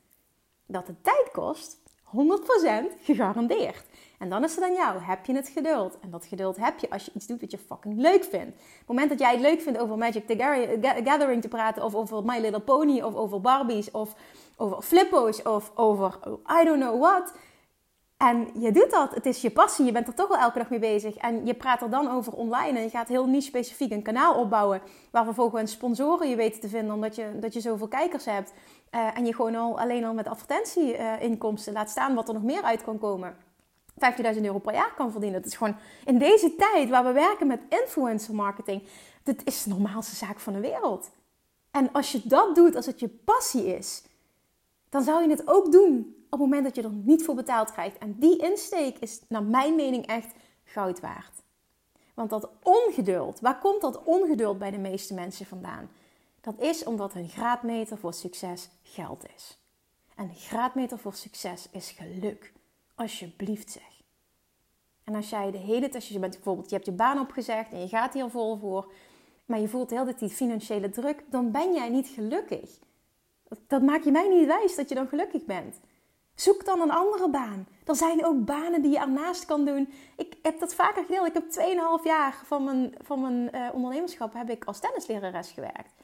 Dat 0.67 0.87
het 0.87 1.05
tijd 1.05 1.31
kost, 1.33 1.79
100% 2.05 3.03
gegarandeerd. 3.03 3.85
En 4.19 4.29
dan 4.29 4.45
is 4.45 4.55
het 4.55 4.65
aan 4.65 4.73
jou. 4.73 5.01
Heb 5.01 5.27
je 5.27 5.35
het 5.35 5.49
geduld? 5.49 5.99
En 6.01 6.11
dat 6.11 6.27
geduld 6.27 6.57
heb 6.57 6.79
je 6.79 6.91
als 6.91 7.05
je 7.05 7.11
iets 7.15 7.27
doet 7.27 7.41
wat 7.41 7.51
je 7.51 7.59
fucking 7.59 8.01
leuk 8.01 8.25
vindt. 8.25 8.49
Op 8.49 8.79
het 8.79 8.87
moment 8.87 9.09
dat 9.09 9.19
jij 9.19 9.31
het 9.31 9.41
leuk 9.41 9.61
vindt 9.61 9.79
over 9.79 9.99
Magic 9.99 10.27
the 10.27 11.01
Gathering 11.05 11.43
te 11.43 11.49
praten, 11.49 11.85
of 11.85 11.95
over 11.95 12.25
My 12.25 12.39
Little 12.39 12.61
Pony, 12.61 13.01
of 13.01 13.15
over 13.15 13.41
Barbies, 13.41 13.91
of 13.91 14.15
over 14.57 14.83
Flippo's, 14.83 15.43
of 15.43 15.73
over 15.75 16.19
I 16.61 16.65
don't 16.65 16.81
know 16.81 17.01
what. 17.01 17.33
En 18.17 18.49
je 18.59 18.73
doet 18.73 18.91
dat, 18.91 19.15
het 19.15 19.27
is 19.27 19.43
je 19.43 19.51
passie, 19.51 19.85
je 19.85 19.93
bent 19.93 20.07
er 20.07 20.15
toch 20.15 20.29
wel 20.29 20.39
elke 20.39 20.59
dag 20.59 20.71
mee 20.71 20.79
bezig. 20.79 21.17
En 21.17 21.47
je 21.47 21.55
praat 21.55 21.83
er 21.83 21.91
dan 21.91 22.11
over 22.11 22.33
online 22.33 22.79
en 22.79 22.85
je 22.85 22.91
gaat 22.91 23.09
heel 23.09 23.27
niet 23.27 23.45
specifiek 23.45 23.91
een 23.93 24.03
kanaal 24.03 24.35
opbouwen. 24.35 24.81
Waar 25.11 25.25
vervolgens 25.25 25.73
sponsoren 25.73 26.29
je 26.29 26.37
weten 26.37 26.61
te 26.61 26.69
vinden 26.69 26.95
omdat 26.95 27.15
je, 27.15 27.39
dat 27.41 27.53
je 27.53 27.61
zoveel 27.61 27.89
kijkers 27.89 28.25
hebt. 28.25 28.53
Uh, 28.91 29.19
en 29.19 29.27
je 29.27 29.35
gewoon 29.35 29.55
al 29.55 29.81
alleen 29.81 30.05
al 30.05 30.15
met 30.15 30.29
advertentieinkomsten 30.29 31.73
laat 31.73 31.91
staan 31.91 32.15
wat 32.15 32.29
er 32.29 32.35
nog 32.35 32.43
meer 32.43 32.63
uit 32.63 32.85
kan 32.85 32.99
komen. 32.99 33.37
15.000 34.35 34.43
euro 34.43 34.59
per 34.59 34.75
jaar 34.75 34.95
kan 34.95 35.11
verdienen. 35.11 35.39
Het 35.39 35.51
is 35.51 35.57
gewoon 35.57 35.77
in 36.05 36.19
deze 36.19 36.55
tijd 36.55 36.89
waar 36.89 37.05
we 37.05 37.13
werken 37.13 37.47
met 37.47 37.61
influencer 37.69 38.35
marketing. 38.35 38.83
Dit 39.23 39.47
is 39.47 39.63
de 39.63 39.71
normaalste 39.71 40.17
zaak 40.17 40.41
van 40.41 40.53
de 40.53 40.61
wereld. 40.61 41.11
En 41.71 41.93
als 41.93 42.13
je 42.13 42.21
dat 42.25 42.55
doet, 42.55 42.77
als 42.77 42.87
het 42.87 43.01
je 43.01 43.09
passie 43.09 43.77
is, 43.77 44.03
dan 44.89 45.03
zou 45.03 45.23
je 45.23 45.31
het 45.31 45.49
ook 45.49 45.73
doen 45.73 46.15
op 46.25 46.31
het 46.31 46.41
moment 46.41 46.65
dat 46.65 46.75
je 46.75 46.83
er 46.83 46.91
niet 46.91 47.25
voor 47.25 47.35
betaald 47.35 47.73
krijgt. 47.73 47.99
En 47.99 48.17
die 48.19 48.39
insteek 48.39 48.99
is 48.99 49.21
naar 49.29 49.43
mijn 49.43 49.75
mening 49.75 50.07
echt 50.07 50.33
goud 50.65 51.01
waard. 51.01 51.43
Want 52.15 52.31
dat 52.31 52.49
ongeduld, 52.63 53.41
waar 53.41 53.59
komt 53.59 53.81
dat 53.81 54.03
ongeduld 54.03 54.59
bij 54.59 54.71
de 54.71 54.79
meeste 54.79 55.15
mensen 55.15 55.47
vandaan? 55.47 55.91
Dat 56.41 56.55
is 56.59 56.85
omdat 56.85 57.13
hun 57.13 57.29
graadmeter 57.29 57.99
voor 57.99 58.15
succes 58.15 58.69
geld 58.83 59.25
is. 59.37 59.59
En 60.15 60.31
graadmeter 60.35 60.99
voor 60.99 61.15
succes 61.15 61.69
is 61.71 61.91
geluk. 61.91 62.53
Alsjeblieft 62.97 63.71
zeg. 63.71 64.03
En 65.05 65.15
als 65.15 65.31
jij 65.31 65.51
de 65.51 65.59
hele 65.59 65.89
tijd, 65.89 66.07
je 66.07 66.19
bent 66.19 66.35
bijvoorbeeld, 66.35 66.69
je 66.69 66.75
hebt 66.75 66.87
je 66.87 66.93
baan 66.93 67.21
opgezegd 67.21 67.73
en 67.73 67.81
je 67.81 67.89
gaat 67.89 68.15
hier 68.15 68.31
vol 68.31 68.57
voor, 68.57 68.93
maar 69.45 69.61
je 69.61 69.69
voelt 69.69 69.91
heel 69.91 70.05
de 70.05 70.15
die 70.19 70.29
financiële 70.29 70.91
druk, 70.91 71.25
dan 71.31 71.51
ben 71.51 71.73
jij 71.75 71.89
niet 71.89 72.09
gelukkig. 72.09 72.79
Dat 73.67 73.83
maakt 73.83 74.05
je 74.05 74.11
mij 74.11 74.29
niet 74.29 74.47
wijs 74.47 74.77
dat 74.77 74.89
je 74.89 74.95
dan 74.95 75.09
gelukkig 75.09 75.45
bent. 75.45 75.81
Zoek 76.35 76.65
dan 76.65 76.81
een 76.81 76.91
andere 76.91 77.31
baan. 77.31 77.67
Er 77.85 77.97
zijn 77.97 78.25
ook 78.25 78.45
banen 78.45 78.83
die 78.83 78.91
je 78.91 78.99
ernaast 78.99 79.45
kan 79.45 79.65
doen. 79.65 79.93
Ik 80.17 80.35
heb 80.43 80.61
dat 80.61 80.75
vaker 80.75 81.05
gedeeld. 81.05 81.27
Ik 81.27 81.35
heb 81.35 81.45
2,5 82.01 82.05
jaar 82.05 82.43
van 82.45 82.65
mijn, 82.65 82.95
van 83.01 83.21
mijn 83.21 83.51
uh, 83.55 83.69
ondernemerschap 83.75 84.33
heb 84.33 84.51
ik 84.51 84.65
als 84.65 84.81
tennislerares 84.81 85.51
gewerkt. 85.51 85.95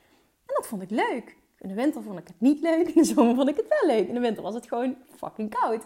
En 0.46 0.54
dat 0.54 0.66
vond 0.66 0.82
ik 0.82 0.90
leuk. 0.90 1.36
In 1.58 1.68
de 1.68 1.74
winter 1.74 2.02
vond 2.02 2.18
ik 2.18 2.26
het 2.26 2.40
niet 2.40 2.60
leuk. 2.60 2.88
In 2.88 3.02
de 3.02 3.04
zomer 3.04 3.34
vond 3.34 3.48
ik 3.48 3.56
het 3.56 3.68
wel 3.68 3.96
leuk. 3.96 4.08
In 4.08 4.14
de 4.14 4.20
winter 4.20 4.42
was 4.42 4.54
het 4.54 4.68
gewoon 4.68 4.96
fucking 5.16 5.54
koud. 5.54 5.84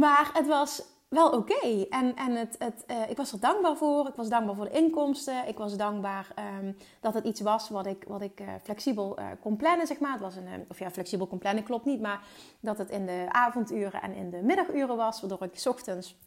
Maar 0.00 0.30
het 0.32 0.46
was 0.46 0.82
wel 1.08 1.30
oké. 1.30 1.86
En, 1.90 2.16
en 2.16 2.36
het, 2.36 2.56
het, 2.58 2.84
uh, 2.86 3.10
ik 3.10 3.16
was 3.16 3.32
er 3.32 3.40
dankbaar 3.40 3.76
voor. 3.76 4.08
Ik 4.08 4.14
was 4.14 4.28
dankbaar 4.28 4.54
voor 4.54 4.64
de 4.64 4.70
inkomsten. 4.78 5.48
Ik 5.48 5.58
was 5.58 5.76
dankbaar 5.76 6.28
um, 6.60 6.76
dat 7.00 7.14
het 7.14 7.24
iets 7.24 7.40
was 7.40 7.68
wat 7.68 7.86
ik, 7.86 8.04
wat 8.08 8.20
ik 8.20 8.40
uh, 8.40 8.48
flexibel 8.62 9.18
uh, 9.18 9.26
kon 9.40 9.56
plannen, 9.56 9.86
zeg 9.86 9.98
maar. 9.98 10.12
Het 10.12 10.20
was 10.20 10.36
een, 10.36 10.64
of 10.68 10.78
ja, 10.78 10.90
flexibel 10.90 11.26
kon 11.26 11.38
plannen 11.38 11.64
klopt 11.64 11.84
niet. 11.84 12.00
Maar 12.00 12.20
dat 12.60 12.78
het 12.78 12.90
in 12.90 13.06
de 13.06 13.26
avonduren 13.28 14.02
en 14.02 14.14
in 14.14 14.30
de 14.30 14.42
middaguren 14.42 14.96
was. 14.96 15.20
Waardoor 15.20 15.42
ik 15.42 15.66
ochtends 15.66 16.18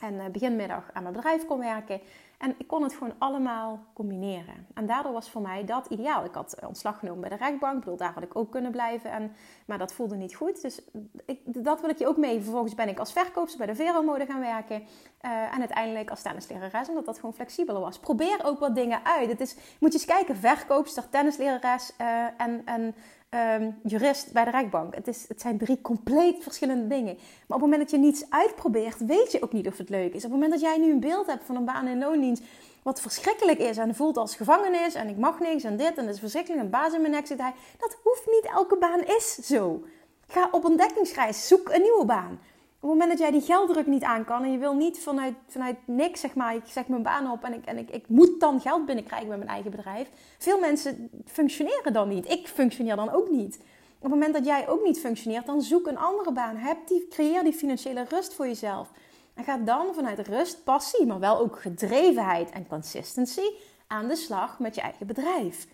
en 0.00 0.32
beginmiddag 0.32 0.90
aan 0.92 1.02
mijn 1.02 1.14
bedrijf 1.14 1.46
kon 1.46 1.58
werken. 1.58 2.00
En 2.40 2.54
ik 2.58 2.66
kon 2.66 2.82
het 2.82 2.94
gewoon 2.94 3.14
allemaal 3.18 3.84
combineren. 3.94 4.66
En 4.74 4.86
daardoor 4.86 5.12
was 5.12 5.30
voor 5.30 5.42
mij 5.42 5.64
dat 5.64 5.86
ideaal. 5.86 6.24
Ik 6.24 6.34
had 6.34 6.56
ontslag 6.66 6.98
genomen 6.98 7.20
bij 7.20 7.30
de 7.30 7.36
rechtbank. 7.36 7.74
Ik 7.74 7.80
bedoel, 7.80 7.96
daar 7.96 8.12
had 8.12 8.22
ik 8.22 8.36
ook 8.36 8.50
kunnen 8.50 8.70
blijven. 8.70 9.10
En, 9.10 9.32
maar 9.66 9.78
dat 9.78 9.92
voelde 9.92 10.16
niet 10.16 10.34
goed. 10.34 10.62
Dus 10.62 10.80
ik, 11.26 11.40
dat 11.44 11.80
wil 11.80 11.90
ik 11.90 11.98
je 11.98 12.08
ook 12.08 12.16
mee. 12.16 12.40
Vervolgens 12.40 12.74
ben 12.74 12.88
ik 12.88 12.98
als 12.98 13.12
verkoopster 13.12 13.58
bij 13.58 13.66
de 13.66 13.74
Vero-mode 13.74 14.26
gaan 14.26 14.40
werken. 14.40 14.80
Uh, 14.80 15.54
en 15.54 15.58
uiteindelijk 15.58 16.10
als 16.10 16.22
tennislerares. 16.22 16.88
Omdat 16.88 17.04
dat 17.04 17.16
gewoon 17.16 17.34
flexibeler 17.34 17.80
was. 17.80 17.98
Probeer 17.98 18.44
ook 18.44 18.58
wat 18.58 18.74
dingen 18.74 19.04
uit. 19.04 19.30
Het 19.30 19.40
is, 19.40 19.56
moet 19.80 19.92
je 19.92 19.98
eens 19.98 20.16
kijken. 20.16 20.36
Verkoopster, 20.36 21.08
tennislerares 21.08 21.92
en... 22.36 22.62
en 22.64 22.94
um, 23.34 23.80
jurist 23.82 24.32
bij 24.32 24.44
de 24.44 24.50
rechtbank. 24.50 24.94
Het, 24.94 25.08
is, 25.08 25.24
het 25.28 25.40
zijn 25.40 25.58
drie 25.58 25.80
compleet 25.80 26.42
verschillende 26.42 26.86
dingen. 26.86 27.14
Maar 27.14 27.56
op 27.56 27.62
het 27.62 27.70
moment 27.70 27.80
dat 27.80 27.90
je 27.90 27.98
niets 27.98 28.24
uitprobeert, 28.28 29.06
weet 29.06 29.32
je 29.32 29.42
ook 29.42 29.52
niet 29.52 29.66
of 29.66 29.78
het 29.78 29.88
leuk 29.88 30.14
is. 30.14 30.24
Op 30.24 30.30
het 30.30 30.40
moment 30.40 30.50
dat 30.50 30.60
jij 30.60 30.78
nu 30.78 30.92
een 30.92 31.00
beeld 31.00 31.26
hebt 31.26 31.44
van 31.44 31.56
een 31.56 31.64
baan 31.64 31.86
in 31.86 31.98
loondienst, 31.98 32.42
wat 32.82 33.00
verschrikkelijk 33.00 33.58
is 33.58 33.76
en 33.76 33.94
voelt 33.94 34.16
als 34.16 34.36
gevangenis 34.36 34.94
en 34.94 35.08
ik 35.08 35.16
mag 35.16 35.40
niks 35.40 35.64
en 35.64 35.76
dit 35.76 35.96
en 35.96 36.06
het 36.06 36.14
is 36.14 36.20
verschrikkelijk 36.20 36.62
en 36.62 36.70
baas 36.70 36.92
in 36.92 37.00
mijn 37.00 37.12
nek 37.12 37.26
zit 37.26 37.40
hij. 37.40 37.52
Dat 37.78 37.96
hoeft 38.02 38.26
niet, 38.26 38.50
elke 38.54 38.76
baan 38.76 39.00
is 39.00 39.34
zo. 39.34 39.84
Ga 40.26 40.48
op 40.50 40.64
ontdekkingsreis, 40.64 41.46
zoek 41.46 41.68
een 41.68 41.82
nieuwe 41.82 42.04
baan. 42.04 42.40
Op 42.82 42.88
het 42.88 42.98
moment 42.98 43.10
dat 43.10 43.18
jij 43.18 43.30
die 43.30 43.40
gelddruk 43.40 43.86
niet 43.86 44.02
aan 44.02 44.24
kan 44.24 44.44
en 44.44 44.52
je 44.52 44.58
wil 44.58 44.74
niet 44.74 44.98
vanuit, 44.98 45.34
vanuit 45.46 45.76
niks, 45.84 46.20
zeg 46.20 46.34
maar, 46.34 46.54
ik 46.54 46.62
zeg 46.66 46.88
mijn 46.88 47.02
baan 47.02 47.30
op 47.30 47.44
en, 47.44 47.52
ik, 47.52 47.64
en 47.64 47.78
ik, 47.78 47.90
ik 47.90 48.08
moet 48.08 48.40
dan 48.40 48.60
geld 48.60 48.86
binnenkrijgen 48.86 49.28
met 49.28 49.38
mijn 49.38 49.50
eigen 49.50 49.70
bedrijf. 49.70 50.08
Veel 50.38 50.58
mensen 50.58 51.10
functioneren 51.26 51.92
dan 51.92 52.08
niet. 52.08 52.30
Ik 52.30 52.48
functioneer 52.48 52.96
dan 52.96 53.10
ook 53.10 53.30
niet. 53.30 53.56
Op 53.96 54.02
het 54.02 54.10
moment 54.10 54.34
dat 54.34 54.44
jij 54.44 54.68
ook 54.68 54.84
niet 54.84 55.00
functioneert, 55.00 55.46
dan 55.46 55.62
zoek 55.62 55.86
een 55.86 55.98
andere 55.98 56.32
baan. 56.32 56.56
Heb 56.56 56.86
die, 56.86 57.08
creëer 57.08 57.42
die 57.42 57.52
financiële 57.52 58.04
rust 58.08 58.34
voor 58.34 58.46
jezelf. 58.46 58.90
En 59.34 59.44
ga 59.44 59.56
dan 59.56 59.94
vanuit 59.94 60.28
rust, 60.28 60.64
passie, 60.64 61.06
maar 61.06 61.20
wel 61.20 61.38
ook 61.38 61.60
gedrevenheid 61.60 62.50
en 62.50 62.66
consistency 62.66 63.46
aan 63.86 64.08
de 64.08 64.16
slag 64.16 64.58
met 64.58 64.74
je 64.74 64.80
eigen 64.80 65.06
bedrijf. 65.06 65.66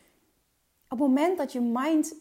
Op 0.88 0.98
het 0.98 1.08
moment 1.08 1.38
dat 1.38 1.52
je 1.52 1.60
mind, 1.60 2.14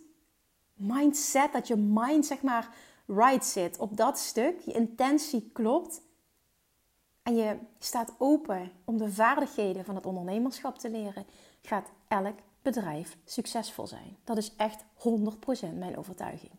mindset, 0.73 1.53
dat 1.53 1.67
je 1.67 1.75
mind 1.75 2.25
zeg 2.25 2.41
maar 2.41 2.69
right 3.05 3.45
zit 3.45 3.77
op 3.79 3.97
dat 3.97 4.19
stuk, 4.19 4.59
je 4.59 4.73
intentie 4.73 5.49
klopt, 5.53 6.01
en 7.25 7.35
je 7.35 7.57
staat 7.79 8.13
open 8.17 8.71
om 8.83 8.97
de 8.97 9.11
vaardigheden 9.11 9.85
van 9.85 9.95
het 9.95 10.05
ondernemerschap 10.05 10.77
te 10.77 10.89
leren, 10.89 11.25
gaat 11.61 11.91
elk 12.07 12.35
bedrijf 12.61 13.17
succesvol 13.25 13.87
zijn. 13.87 14.17
Dat 14.23 14.37
is 14.37 14.55
echt 14.55 14.83
100% 14.83 14.87
mijn 15.73 15.97
overtuiging. 15.97 16.51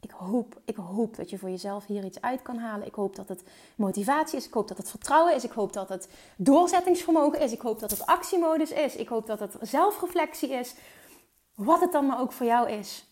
Ik 0.00 0.10
hoop, 0.10 0.60
ik 0.64 0.76
hoop 0.76 1.16
dat 1.16 1.30
je 1.30 1.38
voor 1.38 1.50
jezelf 1.50 1.86
hier 1.86 2.04
iets 2.04 2.20
uit 2.20 2.42
kan 2.42 2.58
halen. 2.58 2.86
Ik 2.86 2.94
hoop 2.94 3.16
dat 3.16 3.28
het 3.28 3.42
motivatie 3.76 4.38
is. 4.38 4.46
Ik 4.46 4.52
hoop 4.52 4.68
dat 4.68 4.76
het 4.76 4.90
vertrouwen 4.90 5.34
is. 5.34 5.44
Ik 5.44 5.50
hoop 5.50 5.72
dat 5.72 5.88
het 5.88 6.08
doorzettingsvermogen 6.36 7.40
is. 7.40 7.52
Ik 7.52 7.60
hoop 7.60 7.78
dat 7.78 7.90
het 7.90 8.06
actiemodus 8.06 8.70
is. 8.70 8.96
Ik 8.96 9.08
hoop 9.08 9.26
dat 9.26 9.40
het 9.40 9.56
zelfreflectie 9.60 10.50
is. 10.50 10.74
Wat 11.54 11.80
het 11.80 11.92
dan 11.92 12.06
maar 12.06 12.20
ook 12.20 12.32
voor 12.32 12.46
jou 12.46 12.70
is. 12.70 13.06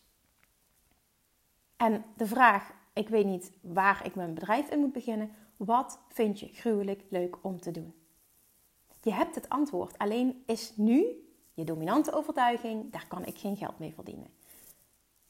En 1.77 2.05
de 2.17 2.27
vraag, 2.27 2.73
ik 2.93 3.09
weet 3.09 3.27
niet 3.27 3.53
waar 3.61 4.07
ik 4.07 4.15
mijn 4.15 4.35
bedrijf 4.35 4.71
in 4.71 4.79
moet 4.79 4.93
beginnen. 4.93 5.31
Wat 5.57 5.99
vind 6.09 6.41
je 6.41 6.49
gruwelijk 6.49 7.03
leuk 7.09 7.37
om 7.41 7.61
te 7.61 7.71
doen? 7.71 7.95
Je 9.03 9.13
hebt 9.13 9.35
het 9.35 9.49
antwoord. 9.49 9.99
Alleen 9.99 10.43
is 10.47 10.73
nu 10.77 11.07
je 11.55 11.65
dominante 11.65 12.13
overtuiging, 12.13 12.93
daar 12.93 13.07
kan 13.09 13.25
ik 13.25 13.39
geen 13.39 13.57
geld 13.57 13.79
mee 13.79 13.95
verdienen. 13.95 14.29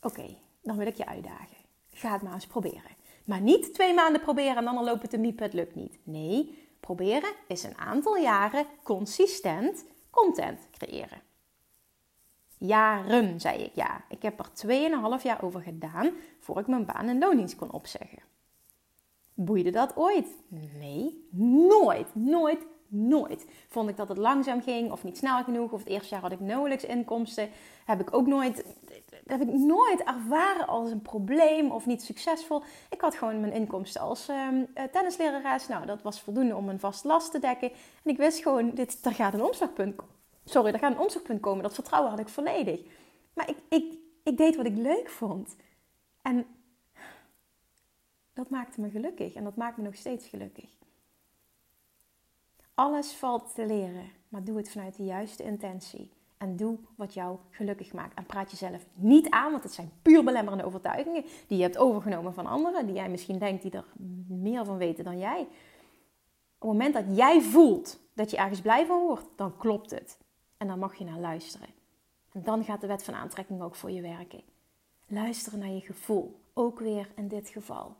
Oké, 0.01 0.37
dan 0.63 0.77
wil 0.77 0.87
ik 0.87 0.97
je 0.97 1.07
uitdagen. 1.07 1.57
Ga 1.91 2.13
het 2.13 2.23
maar 2.23 2.33
eens 2.33 2.47
proberen. 2.47 2.97
Maar 3.25 3.41
niet 3.41 3.75
twee 3.75 3.95
maanden 3.95 4.21
proberen 4.21 4.57
en 4.57 4.65
dan 4.65 4.77
al 4.77 4.85
lopen 4.85 5.09
te 5.09 5.19
miepen, 5.19 5.45
het 5.45 5.53
lukt 5.53 5.75
niet. 5.75 5.99
Nee, 6.03 6.59
proberen 6.81 7.33
is 7.49 7.63
een 7.63 7.79
aantal 7.79 8.17
jaren 8.17 8.67
consistent 8.83 9.85
content 10.11 10.69
creëren. 10.71 11.23
Jaren, 12.59 13.41
zei 13.41 13.63
ik 13.63 13.75
ja. 13.75 14.05
Ik 14.09 14.23
heb 14.23 14.39
er 14.39 15.19
2,5 15.19 15.23
jaar 15.23 15.43
over 15.43 15.61
gedaan 15.61 16.11
voor 16.41 16.59
ik 16.59 16.67
mijn 16.67 16.87
baan 16.87 17.09
en 17.09 17.19
loondienst 17.19 17.57
kon 17.57 17.73
opzeggen. 17.73 18.23
Boeide 19.35 19.71
dat 19.71 19.97
ooit? 19.97 20.29
Nee, 20.79 21.29
nooit, 21.31 22.15
nooit, 22.15 22.67
nooit. 22.89 23.47
Vond 23.69 23.89
ik 23.89 23.97
dat 23.97 24.09
het 24.09 24.19
langzaam 24.19 24.63
ging 24.63 24.93
of 24.93 25.05
niet 25.05 25.17
snel 25.17 25.45
genoeg 25.45 25.73
of 25.73 25.79
het 25.79 25.89
eerste 25.89 26.15
jaar 26.15 26.23
had 26.23 26.33
ik 26.33 26.41
nauwelijks 26.41 26.85
inkomsten. 26.85 27.49
Heb 27.85 28.01
ik 28.01 28.15
ook 28.15 28.27
nooit, 28.27 28.65
heb 29.27 29.41
ik 29.41 29.53
nooit 29.53 30.03
ervaren 30.03 30.67
als 30.67 30.91
een 30.91 31.03
probleem 31.03 31.71
of 31.71 31.87
niet 31.87 32.03
succesvol. 32.03 32.63
Ik 32.91 33.01
had 33.01 33.15
gewoon 33.15 33.41
mijn 33.41 33.53
inkomsten 33.53 34.01
als 34.01 34.29
um, 34.29 34.67
tennislerares. 34.93 35.69
Nou, 35.69 35.87
dat 35.87 36.03
was 36.03 36.21
voldoende 36.21 36.57
om 36.57 36.69
een 36.69 36.81
vast 36.81 37.05
last 37.05 37.31
te 37.31 37.39
dekken. 37.39 37.71
En 38.03 38.11
ik 38.11 38.17
wist 38.17 38.43
gewoon, 38.43 38.71
dit, 38.71 38.99
er 39.03 39.15
gaat 39.15 39.35
een 39.35 39.45
omslagpunt 39.45 39.97
Sorry, 40.45 40.73
er 40.73 40.79
gaat 40.79 40.93
een 40.93 40.99
omslagpunt 40.99 41.41
komen. 41.41 41.63
Dat 41.63 41.75
vertrouwen 41.75 42.11
had 42.11 42.21
ik 42.21 42.29
volledig. 42.29 42.81
Maar 43.35 43.49
ik, 43.49 43.57
ik, 43.69 43.99
ik 44.23 44.37
deed 44.37 44.57
wat 44.57 44.67
ik 44.67 44.77
leuk 44.77 45.09
vond. 45.09 45.57
En 46.23 46.47
dat 48.33 48.51
maakte 48.51 48.81
me 48.81 48.91
gelukkig. 48.91 49.35
En 49.35 49.45
dat 49.45 49.57
maakt 49.57 49.77
me 49.77 49.83
nog 49.83 49.95
steeds 49.95 50.27
gelukkig. 50.27 50.71
Alles 52.75 53.13
valt 53.13 53.55
te 53.55 53.67
leren, 53.67 54.11
maar 54.29 54.45
doe 54.45 54.57
het 54.57 54.71
vanuit 54.71 54.97
de 54.97 55.05
juiste 55.05 55.43
intentie. 55.43 56.11
En 56.37 56.57
doe 56.57 56.79
wat 56.97 57.15
jou 57.15 57.39
gelukkig 57.51 57.93
maakt. 57.93 58.19
En 58.19 58.27
praat 58.27 58.51
jezelf 58.51 58.87
niet 58.95 59.31
aan, 59.31 59.51
want 59.51 59.63
het 59.63 59.73
zijn 59.73 59.93
puur 60.03 60.25
belemmerende 60.25 60.65
overtuigingen 60.65 61.25
die 61.47 61.57
je 61.57 61.63
hebt 61.63 61.79
overgenomen 61.79 62.35
van 62.35 62.47
anderen, 62.47 62.87
die 62.87 62.95
jij 62.95 63.09
misschien 63.09 63.39
denkt 63.39 63.63
die 63.63 63.71
er 63.71 63.85
meer 64.29 64.65
van 64.65 64.77
weten 64.77 65.05
dan 65.05 65.19
jij. 65.19 65.41
Op 66.59 66.71
het 66.71 66.79
moment 66.79 66.95
dat 66.95 67.17
jij 67.17 67.41
voelt 67.41 67.99
dat 68.15 68.31
je 68.31 68.37
ergens 68.37 68.61
blij 68.61 68.87
van 68.87 69.01
wordt, 69.01 69.27
dan 69.37 69.57
klopt 69.57 69.91
het. 69.91 70.19
En 70.65 70.71
dan 70.71 70.79
mag 70.79 70.95
je 70.95 71.05
naar 71.05 71.19
luisteren. 71.19 71.69
En 72.33 72.43
dan 72.43 72.65
gaat 72.65 72.81
de 72.81 72.87
wet 72.87 73.05
van 73.05 73.15
aantrekking 73.15 73.63
ook 73.63 73.75
voor 73.75 73.91
je 73.91 74.01
werken. 74.01 74.43
Luisteren 75.07 75.59
naar 75.59 75.69
je 75.69 75.81
gevoel. 75.81 76.41
Ook 76.53 76.79
weer 76.79 77.09
in 77.17 77.29
dit 77.29 77.49
geval. 77.49 77.97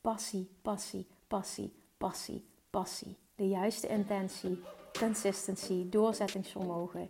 Passie, 0.00 0.50
passie, 0.62 1.06
passie, 1.26 1.72
passie, 1.96 2.44
passie 2.70 3.16
de 3.34 3.48
juiste 3.48 3.86
intentie, 3.86 4.62
consistency, 4.98 5.88
doorzettingsvermogen, 5.88 7.08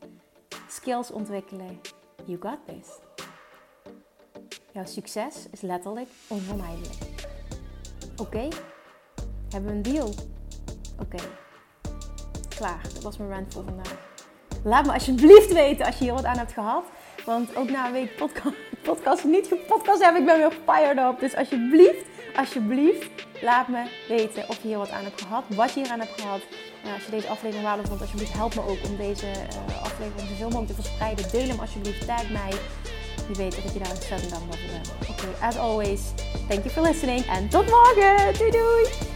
skills 0.68 1.11
ontwikkelen. 1.11 1.81
You 2.24 2.38
got 2.40 2.59
this. 2.66 2.98
Jouw 4.72 4.85
succes 4.85 5.46
is 5.50 5.61
letterlijk 5.61 6.09
onvermijdelijk. 6.29 6.98
Oké? 8.16 8.48
Hebben 9.48 9.70
we 9.70 9.76
een 9.76 9.83
deal? 9.83 10.14
Oké. 11.00 11.22
Klaar. 12.48 12.83
Dat 12.83 13.02
was 13.02 13.16
mijn 13.16 13.31
rant 13.31 13.52
voor 13.52 13.64
vandaag. 13.64 14.05
Laat 14.64 14.86
me 14.86 14.92
alsjeblieft 14.92 15.52
weten 15.52 15.86
als 15.86 15.98
je 15.98 16.04
hier 16.04 16.12
wat 16.12 16.24
aan 16.24 16.38
hebt 16.38 16.52
gehad. 16.52 16.84
Want 17.24 17.56
ook 17.56 17.70
na 17.70 17.86
een 17.86 17.92
week 17.92 18.16
podcast, 18.22 18.54
podcast 18.82 19.24
niet 19.24 19.46
gepodcast 19.46 20.04
heb 20.04 20.16
ik 20.16 20.24
ben 20.24 20.38
weer 20.38 20.52
fired 20.68 20.98
up. 20.98 21.20
Dus 21.20 21.36
alsjeblieft, 21.36 22.04
alsjeblieft, 22.36 23.26
laat 23.42 23.68
me 23.68 23.82
weten 24.08 24.48
of 24.48 24.62
je 24.62 24.68
hier 24.68 24.78
wat 24.78 24.90
aan 24.90 25.04
hebt 25.04 25.22
gehad. 25.22 25.44
Wat 25.54 25.72
je 25.74 25.80
hier 25.80 25.90
aan 25.90 26.00
hebt 26.00 26.20
gehad. 26.20 26.40
En 26.84 26.92
als 26.92 27.04
je 27.04 27.10
deze 27.10 27.28
aflevering 27.28 27.66
waardevol 27.66 27.88
vond, 27.88 28.00
alsjeblieft 28.00 28.32
help 28.32 28.54
me 28.54 28.60
ook 28.60 28.78
om 28.88 28.96
deze 28.96 29.26
uh, 29.26 29.82
aflevering 29.82 30.28
zoveel 30.28 30.48
mogelijk 30.48 30.68
te 30.68 30.82
verspreiden. 30.82 31.30
Deel 31.30 31.48
hem 31.48 31.60
alsjeblieft, 31.60 32.06
tag 32.06 32.30
mij. 32.30 32.52
Je 33.28 33.34
weet 33.34 33.62
dat 33.62 33.72
je 33.72 33.78
daar 33.78 33.90
ontzettend 33.90 34.30
dankbaar 34.30 34.58
voor 34.58 34.70
bent. 34.70 35.10
Oké, 35.10 35.44
as 35.46 35.58
always, 35.58 36.00
thank 36.48 36.62
you 36.64 36.70
for 36.70 36.82
listening 36.82 37.26
en 37.26 37.48
tot 37.48 37.66
morgen. 37.66 38.38
Doei 38.38 38.50
doei! 38.50 39.15